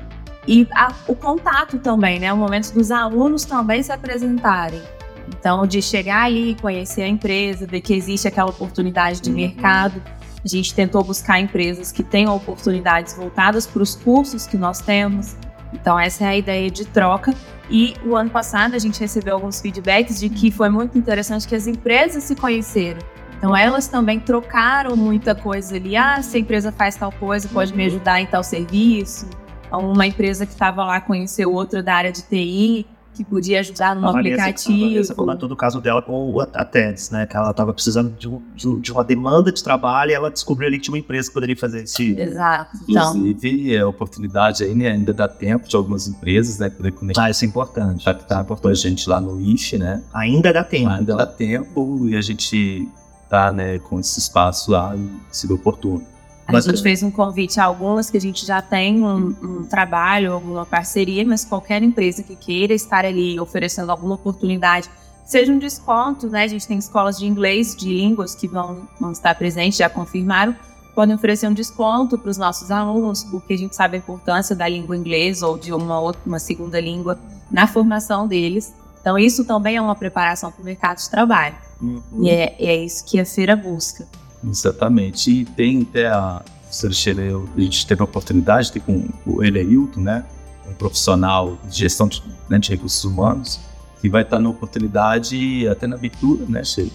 e 0.47 0.67
a, 0.73 0.91
o 1.07 1.15
contato 1.15 1.77
também, 1.77 2.17
né? 2.17 2.33
O 2.33 2.37
momento 2.37 2.73
dos 2.73 2.89
alunos 2.89 3.45
também 3.45 3.83
se 3.83 3.91
apresentarem. 3.91 4.81
Então, 5.27 5.67
de 5.67 5.83
chegar 5.83 6.23
ali, 6.23 6.57
conhecer 6.59 7.03
a 7.03 7.07
empresa, 7.07 7.67
ver 7.67 7.81
que 7.81 7.93
existe 7.93 8.27
aquela 8.27 8.49
oportunidade 8.49 9.21
de 9.21 9.29
mercado. 9.29 10.01
A 10.43 10.47
gente 10.47 10.73
tentou 10.73 11.03
buscar 11.03 11.39
empresas 11.39 11.91
que 11.91 12.01
tenham 12.01 12.35
oportunidades 12.35 13.15
voltadas 13.15 13.67
para 13.67 13.83
os 13.83 13.93
cursos 13.93 14.47
que 14.47 14.57
nós 14.57 14.79
temos. 14.79 15.37
Então, 15.73 15.99
essa 15.99 16.23
é 16.23 16.27
a 16.27 16.37
ideia 16.37 16.69
de 16.69 16.85
troca. 16.85 17.33
E 17.69 17.95
o 18.05 18.15
ano 18.15 18.29
passado 18.29 18.75
a 18.75 18.79
gente 18.79 18.99
recebeu 18.99 19.35
alguns 19.35 19.59
feedbacks 19.59 20.19
de 20.19 20.29
que 20.29 20.51
foi 20.51 20.69
muito 20.69 20.97
interessante 20.97 21.47
que 21.47 21.55
as 21.55 21.67
empresas 21.67 22.23
se 22.23 22.35
conheceram. 22.35 22.99
Então, 23.37 23.55
elas 23.55 23.87
também 23.87 24.19
trocaram 24.19 24.95
muita 24.95 25.35
coisa 25.35 25.75
ali. 25.75 25.95
Ah, 25.95 26.21
se 26.21 26.37
a 26.37 26.39
empresa 26.39 26.71
faz 26.71 26.95
tal 26.95 27.11
coisa, 27.11 27.49
pode 27.49 27.75
me 27.75 27.85
ajudar 27.85 28.21
em 28.21 28.25
tal 28.25 28.43
serviço. 28.43 29.29
Uma 29.71 30.07
empresa 30.07 30.45
que 30.45 30.53
estava 30.53 30.85
lá 30.85 31.01
conheceu 31.01 31.51
outra 31.51 31.83
da 31.83 31.95
área 31.95 32.11
de 32.11 32.21
TI 32.21 32.87
que 33.15 33.23
podia 33.23 33.59
ajudar 33.61 33.95
no 33.95 34.07
a 34.07 34.11
aplicativo. 34.11 34.75
A 34.75 34.89
Vanessa 34.89 35.15
comentou 35.15 35.49
do 35.49 35.55
caso 35.55 35.79
dela 35.79 36.01
com 36.01 36.39
a 36.39 36.65
TEDS, 36.65 37.11
né? 37.11 37.25
Que 37.25 37.37
ela 37.37 37.51
estava 37.51 37.73
precisando 37.73 38.15
de, 38.17 38.27
um, 38.27 38.41
de, 38.79 38.91
uma 38.91 39.03
demanda 39.03 39.51
de 39.51 39.63
trabalho 39.63 40.11
e 40.11 40.13
ela 40.13 40.29
descobriu 40.29 40.67
ali 40.67 40.77
que 40.77 40.83
tinha 40.83 40.93
uma 40.93 40.99
empresa 40.99 41.29
que 41.29 41.33
poderia 41.33 41.55
fazer 41.55 41.83
esse. 41.83 42.19
Exato. 42.19 42.77
Então. 42.87 43.15
Inclusive, 43.15 43.77
a 43.77 43.87
oportunidade 43.87 44.63
aí, 44.63 44.75
né? 44.75 44.89
Ainda 44.89 45.13
dá 45.13 45.27
tempo 45.27 45.67
de 45.67 45.75
algumas 45.75 46.07
empresas, 46.07 46.59
né? 46.59 46.69
Poder 46.69 46.91
conectar. 46.91 47.23
Ah, 47.23 47.29
isso 47.29 47.45
é 47.45 47.47
importante. 47.47 48.03
Já 48.03 48.13
que 48.13 48.27
tá 48.27 48.41
importante. 48.41 48.71
a 48.71 48.89
gente 48.89 49.09
lá 49.09 49.21
no 49.21 49.39
IF, 49.39 49.77
né? 49.77 50.03
Ainda 50.13 50.51
dá 50.51 50.63
tempo. 50.63 50.89
Ainda 50.89 51.15
dá 51.15 51.25
tempo 51.25 52.07
e 52.07 52.15
a 52.15 52.21
gente 52.21 52.87
tá, 53.29 53.51
né, 53.51 53.79
com 53.79 53.99
esse 53.99 54.19
espaço 54.19 54.71
lá 54.71 54.95
se 55.31 55.51
oportuno. 55.51 56.14
A 56.47 56.59
gente 56.59 56.81
fez 56.83 57.01
um 57.01 57.09
convite 57.09 57.59
a 57.59 57.65
algumas 57.65 58.09
que 58.09 58.17
a 58.17 58.21
gente 58.21 58.45
já 58.45 58.61
tem 58.61 59.03
um, 59.03 59.35
um, 59.41 59.63
trabalho, 59.63 60.33
alguma 60.33 60.65
parceria, 60.65 61.25
mas 61.25 61.43
qualquer 61.43 61.81
empresa 61.81 62.21
que 62.21 62.35
queira 62.35 62.73
estar 62.73 63.03
ali 63.03 63.39
oferecendo 63.39 63.89
alguma 63.91 64.13
oportunidade, 64.13 64.89
seja 65.25 65.51
um 65.51 65.57
desconto, 65.57 66.27
né? 66.29 66.43
A 66.43 66.47
gente 66.47 66.67
tem 66.67 66.77
escolas 66.77 67.17
de 67.17 67.25
inglês, 67.25 67.75
de 67.75 67.87
línguas 67.89 68.35
que 68.35 68.47
vão, 68.47 68.87
vão 68.99 69.11
estar 69.11 69.33
presentes, 69.33 69.79
já 69.79 69.89
confirmaram, 69.89 70.55
podem 70.93 71.15
oferecer 71.15 71.47
um 71.47 71.53
desconto 71.53 72.15
para 72.17 72.29
os 72.29 72.37
nossos 72.37 72.69
alunos, 72.69 73.23
porque 73.23 73.53
a 73.53 73.57
gente 73.57 73.75
sabe 73.75 73.95
a 73.95 73.99
importância 73.99 74.55
da 74.55 74.67
língua 74.67 74.95
inglesa 74.95 75.47
ou 75.47 75.57
de 75.57 75.73
uma 75.73 75.99
outra, 75.99 76.21
uma 76.25 76.39
segunda 76.39 76.79
língua 76.79 77.19
na 77.49 77.65
formação 77.65 78.27
deles. 78.27 78.73
Então, 79.01 79.17
isso 79.17 79.45
também 79.45 79.75
é 79.75 79.81
uma 79.81 79.95
preparação 79.95 80.51
para 80.51 80.61
o 80.61 80.65
mercado 80.65 80.97
de 80.97 81.09
trabalho. 81.09 81.55
Uhum. 81.81 82.01
E 82.21 82.29
é, 82.29 82.55
é 82.59 82.75
isso 82.83 83.03
que 83.05 83.19
a 83.19 83.25
feira 83.25 83.55
busca. 83.55 84.07
Exatamente. 84.43 85.31
E 85.31 85.45
tem 85.45 85.81
até 85.81 86.07
a 86.07 86.43
a 86.83 87.61
gente 87.61 87.87
teve 87.87 88.01
a 88.01 88.03
oportunidade 88.03 88.67
de 88.67 88.73
ter 88.73 88.79
com 88.81 89.07
o 89.25 89.43
Eleilton, 89.43 90.01
né? 90.01 90.25
Um 90.67 90.73
profissional 90.73 91.57
de 91.69 91.77
gestão 91.77 92.07
de, 92.07 92.21
né, 92.49 92.57
de 92.57 92.69
recursos 92.71 93.03
humanos, 93.05 93.59
que 94.01 94.09
vai 94.09 94.23
estar 94.23 94.39
na 94.39 94.49
oportunidade 94.49 95.67
até 95.67 95.87
na 95.87 95.95
abertura, 95.95 96.43
né, 96.49 96.63
Sheila? 96.63 96.91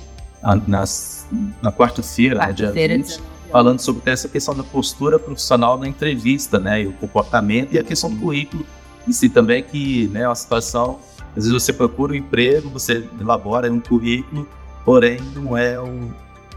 Nas, 0.67 1.27
na 1.63 1.71
quarta-feira, 1.71 2.37
quarta 2.37 2.67
né, 2.67 2.73
dia 2.73 2.97
20, 2.99 3.21
falando 3.51 3.79
sobre 3.79 4.11
essa 4.11 4.29
questão 4.29 4.55
da 4.55 4.63
postura 4.63 5.19
profissional 5.19 5.79
na 5.79 5.87
entrevista, 5.87 6.59
né? 6.59 6.83
E 6.83 6.87
o 6.87 6.93
comportamento 6.93 7.73
e 7.75 7.79
a 7.79 7.85
questão 7.85 8.11
do 8.11 8.17
currículo 8.17 8.67
em 9.07 9.13
si 9.13 9.29
também, 9.29 9.63
que 9.63 10.09
né, 10.09 10.23
é 10.23 10.29
uma 10.29 10.35
situação. 10.35 10.99
Às 11.31 11.45
vezes 11.45 11.53
você 11.53 11.73
procura 11.73 12.13
um 12.13 12.17
emprego, 12.17 12.69
você 12.69 13.09
elabora 13.21 13.73
um 13.73 13.81
currículo, 13.81 14.49
porém 14.85 15.21
não 15.35 15.57
é 15.57 15.79
o 15.79 16.11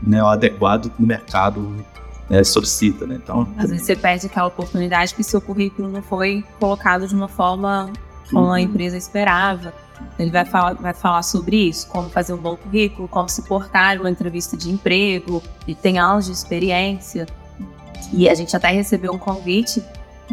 né, 0.06 0.22
o 0.22 0.28
adequado 0.28 0.92
no 1.00 1.08
mercado 1.08 1.86
né, 2.30 2.44
solicita, 2.44 3.06
né? 3.06 3.20
Então, 3.22 3.48
às 3.58 3.70
vezes 3.70 3.86
você 3.86 3.96
perde 3.96 4.26
aquela 4.26 4.48
oportunidade 4.48 5.14
que 5.14 5.24
seu 5.24 5.42
currículo 5.42 5.90
não 5.90 6.02
foi 6.02 6.44
colocado 6.60 7.08
de 7.08 7.16
uma 7.16 7.28
forma 7.28 7.92
como 8.32 8.48
a 8.48 8.52
uhum. 8.52 8.58
empresa 8.58 8.98
esperava. 8.98 9.74
Ele 10.18 10.32
vai 10.32 10.44
falar, 10.44 10.74
vai 10.74 10.94
falar 10.94 11.22
sobre 11.24 11.70
isso, 11.70 11.88
como 11.88 12.10
fazer 12.10 12.34
um 12.34 12.38
bom 12.38 12.56
currículo, 12.56 13.08
como 13.08 13.30
se 13.30 13.42
portar 13.44 14.00
uma 14.00 14.10
entrevista 14.10 14.58
de 14.58 14.70
emprego, 14.70 15.42
e 15.68 15.74
tem 15.74 16.00
anos 16.00 16.26
de 16.26 16.32
experiência. 16.32 17.26
E 18.12 18.28
a 18.28 18.36
gente 18.36 18.56
até 18.56 18.70
recebeu 18.70 19.14
um 19.14 19.18
convite 19.18 19.82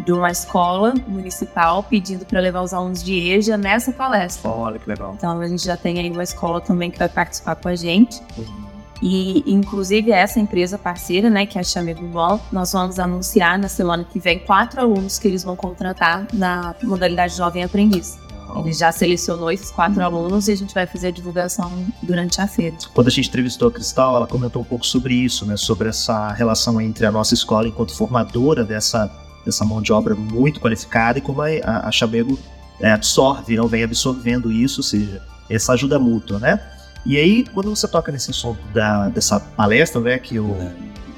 de 0.03 0.11
uma 0.11 0.31
escola 0.31 0.93
municipal 1.07 1.83
pedindo 1.83 2.25
para 2.25 2.39
levar 2.39 2.61
os 2.61 2.73
alunos 2.73 3.03
de 3.03 3.13
EJA 3.13 3.57
nessa 3.57 3.91
palestra. 3.91 4.49
Olha 4.49 4.79
que 4.79 4.89
legal. 4.89 5.13
Então 5.17 5.39
a 5.39 5.47
gente 5.47 5.63
já 5.63 5.77
tem 5.77 5.99
aí 5.99 6.09
uma 6.09 6.23
escola 6.23 6.59
também 6.59 6.89
que 6.89 6.97
vai 6.97 7.09
participar 7.09 7.55
com 7.55 7.67
a 7.67 7.75
gente. 7.75 8.21
Uhum. 8.37 8.70
E, 9.01 9.43
inclusive, 9.47 10.11
essa 10.11 10.39
empresa 10.39 10.77
parceira, 10.77 11.29
né, 11.29 11.45
que 11.45 11.57
é 11.57 11.61
a 11.61 11.63
Chamego 11.63 12.05
Ball, 12.07 12.39
nós 12.51 12.71
vamos 12.71 12.99
anunciar 12.99 13.57
na 13.57 13.67
semana 13.67 14.03
que 14.03 14.19
vem 14.19 14.39
quatro 14.39 14.79
alunos 14.79 15.17
que 15.17 15.27
eles 15.27 15.43
vão 15.43 15.55
contratar 15.55 16.27
na 16.31 16.75
modalidade 16.83 17.35
Jovem 17.35 17.63
Aprendiz. 17.63 18.19
Ele 18.59 18.73
já 18.73 18.91
selecionou 18.91 19.51
esses 19.51 19.71
quatro 19.71 20.03
alunos 20.03 20.47
e 20.47 20.51
a 20.51 20.55
gente 20.57 20.73
vai 20.73 20.85
fazer 20.85 21.07
a 21.07 21.11
divulgação 21.11 21.71
durante 22.03 22.41
a 22.41 22.47
feira. 22.47 22.75
Quando 22.93 23.07
a 23.07 23.09
gente 23.09 23.29
entrevistou 23.29 23.69
a 23.69 23.71
Cristal, 23.71 24.15
ela 24.17 24.27
comentou 24.27 24.61
um 24.61 24.65
pouco 24.65 24.85
sobre 24.85 25.13
isso, 25.13 25.45
né? 25.45 25.55
Sobre 25.55 25.89
essa 25.89 26.31
relação 26.33 26.79
entre 26.81 27.05
a 27.05 27.11
nossa 27.11 27.33
escola 27.33 27.67
enquanto 27.67 27.95
formadora 27.95 28.65
dessa, 28.65 29.09
dessa 29.45 29.63
mão 29.63 29.81
de 29.81 29.93
obra 29.93 30.15
muito 30.15 30.59
qualificada 30.59 31.17
e 31.17 31.21
como 31.21 31.41
a, 31.41 31.47
a 31.63 31.91
Chamego 31.91 32.37
é, 32.79 32.91
absorve, 32.91 33.55
não 33.55 33.67
vem 33.67 33.83
absorvendo 33.83 34.51
isso, 34.51 34.81
ou 34.81 34.83
seja, 34.83 35.21
essa 35.49 35.73
ajuda 35.73 35.97
mútua, 35.97 36.39
né? 36.39 36.59
E 37.05 37.17
aí, 37.17 37.45
quando 37.53 37.75
você 37.75 37.87
toca 37.87 38.11
nesse 38.11 38.31
assunto 38.31 38.59
da, 38.73 39.09
dessa 39.09 39.39
palestra, 39.39 39.99
né, 40.01 40.19
que 40.19 40.39
o. 40.39 40.55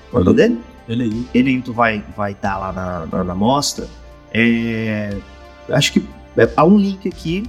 Qual 0.10 0.22
é 0.22 0.22
o 0.22 0.26
nome 0.26 0.38
dele? 0.38 0.62
Ele 0.88 1.28
Ele 1.34 1.62
tu 1.62 1.74
vai, 1.74 2.04
vai 2.16 2.36
dar 2.36 2.58
lá 2.58 2.72
na, 2.72 3.06
na, 3.06 3.24
na 3.24 3.36
mostra. 3.36 3.88
É, 4.34 5.16
acho 5.70 5.94
que 5.94 6.08
é, 6.38 6.50
há 6.56 6.66
um 6.66 6.78
link 6.78 7.08
aqui 7.08 7.44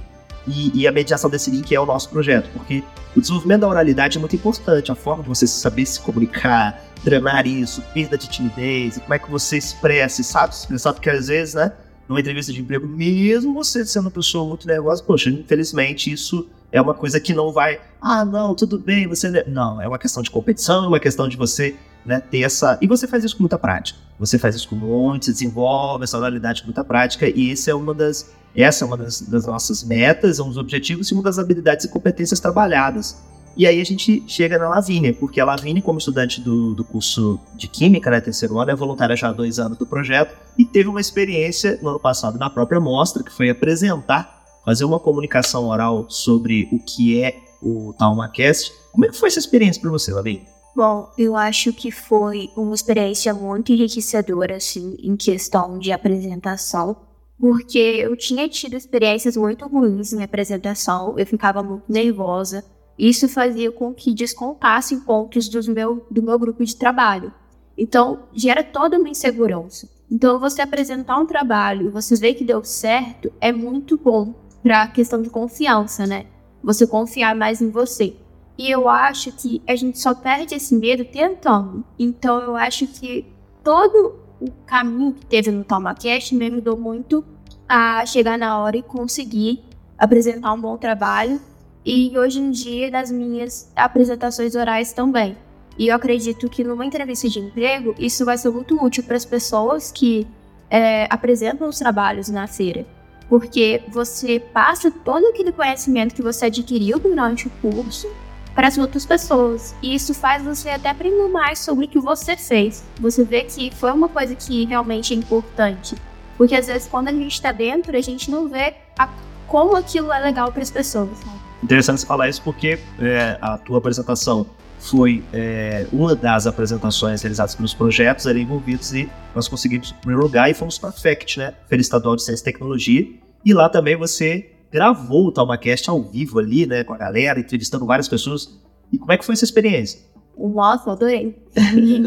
e, 0.47 0.81
e, 0.81 0.87
a 0.87 0.91
mediação 0.91 1.29
desse 1.29 1.49
link 1.49 1.73
é 1.73 1.79
o 1.79 1.85
nosso 1.85 2.09
projeto, 2.09 2.49
porque 2.53 2.83
o 3.15 3.21
desenvolvimento 3.21 3.61
da 3.61 3.67
oralidade 3.67 4.17
é 4.17 4.19
muito 4.19 4.35
importante, 4.35 4.91
a 4.91 4.95
forma 4.95 5.23
de 5.23 5.29
você 5.29 5.47
saber 5.47 5.85
se 5.87 5.99
comunicar, 5.99 6.79
treinar 7.03 7.47
isso, 7.47 7.81
perda 7.93 8.15
de 8.15 8.29
timidez, 8.29 8.99
como 8.99 9.13
é 9.13 9.17
que 9.17 9.29
você 9.29 9.57
expressa, 9.57 10.21
sabe 10.21 10.53
se 10.53 10.61
expressar, 10.61 10.93
porque 10.93 11.09
às 11.09 11.27
vezes, 11.27 11.55
né, 11.55 11.71
numa 12.07 12.19
entrevista 12.19 12.51
de 12.53 12.61
emprego, 12.61 12.87
mesmo 12.87 13.53
você 13.53 13.85
sendo 13.85 14.05
uma 14.05 14.11
pessoa 14.11 14.47
muito 14.47 14.67
nervosa, 14.67 15.03
poxa, 15.03 15.29
infelizmente 15.29 16.11
isso 16.11 16.47
é 16.71 16.81
uma 16.81 16.93
coisa 16.93 17.19
que 17.19 17.33
não 17.33 17.51
vai, 17.51 17.79
ah, 18.01 18.25
não, 18.25 18.53
tudo 18.53 18.77
bem, 18.77 19.07
você. 19.07 19.43
Não, 19.47 19.81
é 19.81 19.87
uma 19.87 19.97
questão 19.97 20.21
de 20.21 20.29
competição, 20.29 20.85
é 20.85 20.87
uma 20.87 20.99
questão 20.99 21.27
de 21.27 21.37
você 21.37 21.75
né, 22.05 22.19
ter 22.19 22.41
essa. 22.41 22.77
E 22.81 22.87
você 22.87 23.07
faz 23.07 23.23
isso 23.23 23.35
com 23.37 23.43
muita 23.43 23.57
prática. 23.57 23.97
Você 24.19 24.37
faz 24.37 24.55
isso 24.55 24.69
com 24.69 24.75
muito, 24.75 25.31
desenvolve 25.31 26.03
essa 26.03 26.17
oralidade 26.17 26.61
com 26.61 26.67
muita 26.67 26.83
prática, 26.83 27.27
e 27.27 27.49
esse 27.49 27.69
é 27.69 27.75
uma 27.75 27.93
das. 27.93 28.29
Essa 28.55 28.85
é 28.85 28.87
uma 28.87 28.95
das, 28.95 29.21
das 29.21 29.45
nossas 29.45 29.83
metas, 29.83 30.39
um 30.39 30.47
dos 30.47 30.57
objetivos 30.57 31.09
e 31.09 31.13
uma 31.13 31.23
das 31.23 31.39
habilidades 31.39 31.85
e 31.85 31.89
competências 31.89 32.39
trabalhadas. 32.39 33.21
E 33.57 33.65
aí 33.65 33.79
a 33.79 33.85
gente 33.85 34.23
chega 34.27 34.57
na 34.57 34.67
Lavínia, 34.67 35.13
porque 35.13 35.39
a 35.39 35.45
Lavínia, 35.45 35.81
como 35.81 35.97
estudante 35.97 36.41
do, 36.41 36.73
do 36.75 36.83
curso 36.83 37.39
de 37.55 37.67
Química, 37.67 38.11
né, 38.11 38.19
terceiro 38.19 38.59
ano, 38.59 38.71
é 38.71 38.75
voluntária 38.75 39.15
já 39.15 39.29
há 39.29 39.33
dois 39.33 39.59
anos 39.59 39.77
do 39.77 39.85
projeto, 39.85 40.35
e 40.57 40.65
teve 40.65 40.89
uma 40.89 40.99
experiência 40.99 41.79
no 41.81 41.89
ano 41.89 41.99
passado 41.99 42.37
na 42.37 42.49
própria 42.49 42.81
mostra, 42.81 43.23
que 43.23 43.31
foi 43.31 43.49
apresentar, 43.49 44.43
fazer 44.65 44.83
uma 44.83 44.99
comunicação 44.99 45.69
oral 45.69 46.05
sobre 46.09 46.67
o 46.71 46.79
que 46.79 47.21
é 47.21 47.37
o 47.61 47.93
TalmaCast. 47.97 48.73
Como 48.91 49.05
é 49.05 49.09
que 49.09 49.15
foi 49.15 49.29
essa 49.29 49.39
experiência 49.39 49.81
para 49.81 49.91
você, 49.91 50.11
Lavínia? 50.11 50.43
Bom, 50.75 51.09
eu 51.17 51.37
acho 51.37 51.71
que 51.71 51.89
foi 51.89 52.49
uma 52.57 52.75
experiência 52.75 53.33
muito 53.33 53.71
enriquecedora, 53.71 54.57
assim, 54.57 54.97
em 55.01 55.15
questão 55.15 55.79
de 55.79 55.93
apresentação, 55.93 56.97
porque 57.39 57.77
eu 57.77 58.17
tinha 58.17 58.49
tido 58.49 58.75
experiências 58.75 59.37
muito 59.37 59.65
ruins 59.67 60.11
em 60.11 60.21
apresentação, 60.21 61.17
eu 61.17 61.25
ficava 61.25 61.63
muito 61.63 61.85
nervosa. 61.87 62.65
Isso 62.97 63.27
fazia 63.27 63.71
com 63.71 63.93
que 63.93 64.13
descontassem 64.13 64.99
pontos 65.01 65.49
do 65.49 65.73
meu, 65.73 66.05
do 66.09 66.23
meu 66.23 66.39
grupo 66.39 66.63
de 66.63 66.75
trabalho. 66.75 67.33
Então, 67.77 68.23
gera 68.33 68.63
toda 68.63 68.97
uma 68.97 69.09
insegurança. 69.09 69.89
Então, 70.09 70.39
você 70.39 70.61
apresentar 70.61 71.17
um 71.17 71.25
trabalho 71.25 71.87
e 71.87 71.91
você 71.91 72.15
ver 72.15 72.35
que 72.35 72.43
deu 72.43 72.63
certo 72.63 73.31
é 73.41 73.51
muito 73.51 73.97
bom 73.97 74.33
para 74.63 74.83
a 74.83 74.87
questão 74.87 75.21
de 75.21 75.29
confiança, 75.29 76.07
né? 76.07 76.25
Você 76.63 76.87
confiar 76.87 77.35
mais 77.35 77.61
em 77.61 77.69
você. 77.69 78.15
E 78.57 78.71
eu 78.71 78.87
acho 78.87 79.31
que 79.33 79.61
a 79.67 79.75
gente 79.75 79.99
só 79.99 80.13
perde 80.15 80.55
esse 80.55 80.75
medo 80.75 81.03
tentando. 81.03 81.83
Então 81.99 82.39
eu 82.39 82.55
acho 82.55 82.87
que 82.87 83.25
todo 83.63 84.15
o 84.39 84.49
caminho 84.65 85.13
que 85.13 85.25
teve 85.25 85.51
no 85.51 85.63
TomaCast 85.63 86.33
me 86.33 86.47
ajudou 86.47 86.77
muito 86.77 87.23
a 87.67 88.05
chegar 88.05 88.37
na 88.37 88.59
hora 88.59 88.77
e 88.77 88.83
conseguir 88.83 89.63
apresentar 89.97 90.53
um 90.53 90.61
bom 90.61 90.77
trabalho. 90.77 91.39
E 91.85 92.17
hoje 92.17 92.39
em 92.39 92.49
dia, 92.49 92.89
nas 92.89 93.11
minhas 93.11 93.71
apresentações 93.75 94.55
orais 94.55 94.91
também. 94.91 95.37
E 95.77 95.89
eu 95.89 95.95
acredito 95.95 96.49
que 96.49 96.63
numa 96.63 96.85
entrevista 96.85 97.29
de 97.29 97.39
emprego, 97.39 97.93
isso 97.99 98.25
vai 98.25 98.37
ser 98.37 98.49
muito 98.49 98.83
útil 98.83 99.03
para 99.03 99.15
as 99.15 99.25
pessoas 99.25 99.91
que 99.91 100.25
é, 100.69 101.05
apresentam 101.09 101.67
os 101.67 101.77
trabalhos 101.77 102.27
na 102.29 102.47
feira. 102.47 102.85
Porque 103.29 103.83
você 103.89 104.39
passa 104.39 104.89
todo 104.89 105.27
aquele 105.27 105.51
conhecimento 105.51 106.15
que 106.15 106.21
você 106.21 106.45
adquiriu 106.45 106.97
durante 106.97 107.47
o 107.47 107.51
curso 107.61 108.07
para 108.55 108.67
as 108.67 108.77
outras 108.77 109.05
pessoas. 109.05 109.75
E 109.81 109.93
isso 109.93 110.13
faz 110.13 110.43
você 110.43 110.69
até 110.69 110.89
aprender 110.89 111.27
mais 111.27 111.59
sobre 111.59 111.85
o 111.85 111.87
que 111.87 111.99
você 111.99 112.35
fez. 112.35 112.83
Você 112.99 113.23
vê 113.23 113.43
que 113.43 113.69
foi 113.69 113.91
uma 113.91 114.07
coisa 114.07 114.33
que 114.33 114.65
realmente 114.65 115.13
é 115.13 115.17
importante. 115.17 115.95
Porque 116.37 116.55
às 116.55 116.65
vezes 116.65 116.87
quando 116.87 117.09
a 117.09 117.13
gente 117.13 117.33
está 117.33 117.51
dentro, 117.51 117.95
a 117.95 118.01
gente 118.01 118.31
não 118.31 118.47
vê 118.47 118.75
a, 118.97 119.09
como 119.47 119.75
aquilo 119.75 120.11
é 120.11 120.19
legal 120.19 120.51
para 120.51 120.63
as 120.63 120.71
pessoas. 120.71 121.17
Interessante 121.65 122.01
você 122.01 122.05
falar 122.05 122.29
isso 122.29 122.43
porque 122.43 122.77
é, 122.99 123.39
a 123.41 123.57
tua 123.57 123.79
apresentação 123.79 124.45
foi 124.77 125.23
é, 125.33 125.87
uma 125.91 126.13
das 126.13 126.45
apresentações 126.45 127.23
realizadas 127.23 127.55
pelos 127.55 127.73
projetos 127.73 128.27
ali 128.27 128.43
envolvidos 128.43 128.93
e 128.93 129.09
nós 129.33 129.47
conseguimos 129.47 129.89
o 129.89 129.95
primeiro 129.95 130.21
lugar 130.21 130.47
e 130.47 130.53
fomos 130.53 130.77
para 130.77 130.89
a 130.89 130.91
FECT, 130.91 131.39
né? 131.39 131.55
Feira 131.67 131.81
Estadual 131.81 132.15
de 132.15 132.21
Ciência 132.21 132.43
e 132.43 132.45
Tecnologia. 132.45 133.07
E 133.43 133.51
lá 133.51 133.67
também 133.67 133.95
você 133.95 134.51
gravou 134.71 135.25
o 135.25 135.31
TalmaCast 135.31 135.89
ao 135.89 136.03
vivo 136.03 136.37
ali, 136.37 136.67
né, 136.67 136.83
com 136.83 136.93
a 136.93 136.97
galera, 136.97 137.39
entrevistando 137.39 137.83
várias 137.83 138.07
pessoas. 138.07 138.61
E 138.93 138.99
como 138.99 139.11
é 139.11 139.17
que 139.17 139.25
foi 139.25 139.33
essa 139.33 139.45
experiência? 139.45 139.99
Nossa, 140.37 140.91
adorei. 140.91 141.35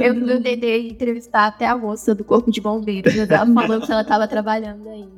eu, 0.00 0.15
eu 0.29 0.41
tentei 0.41 0.88
entrevistar 0.88 1.49
até 1.49 1.67
a 1.67 1.77
moça 1.77 2.15
do 2.15 2.23
Corpo 2.23 2.53
de 2.53 2.61
Bombeiros. 2.61 3.12
Eu 3.12 3.27
tava 3.27 3.53
falando 3.53 3.85
que 3.85 3.91
ela 3.91 4.03
estava 4.03 4.29
trabalhando 4.29 4.88
ainda. 4.88 5.11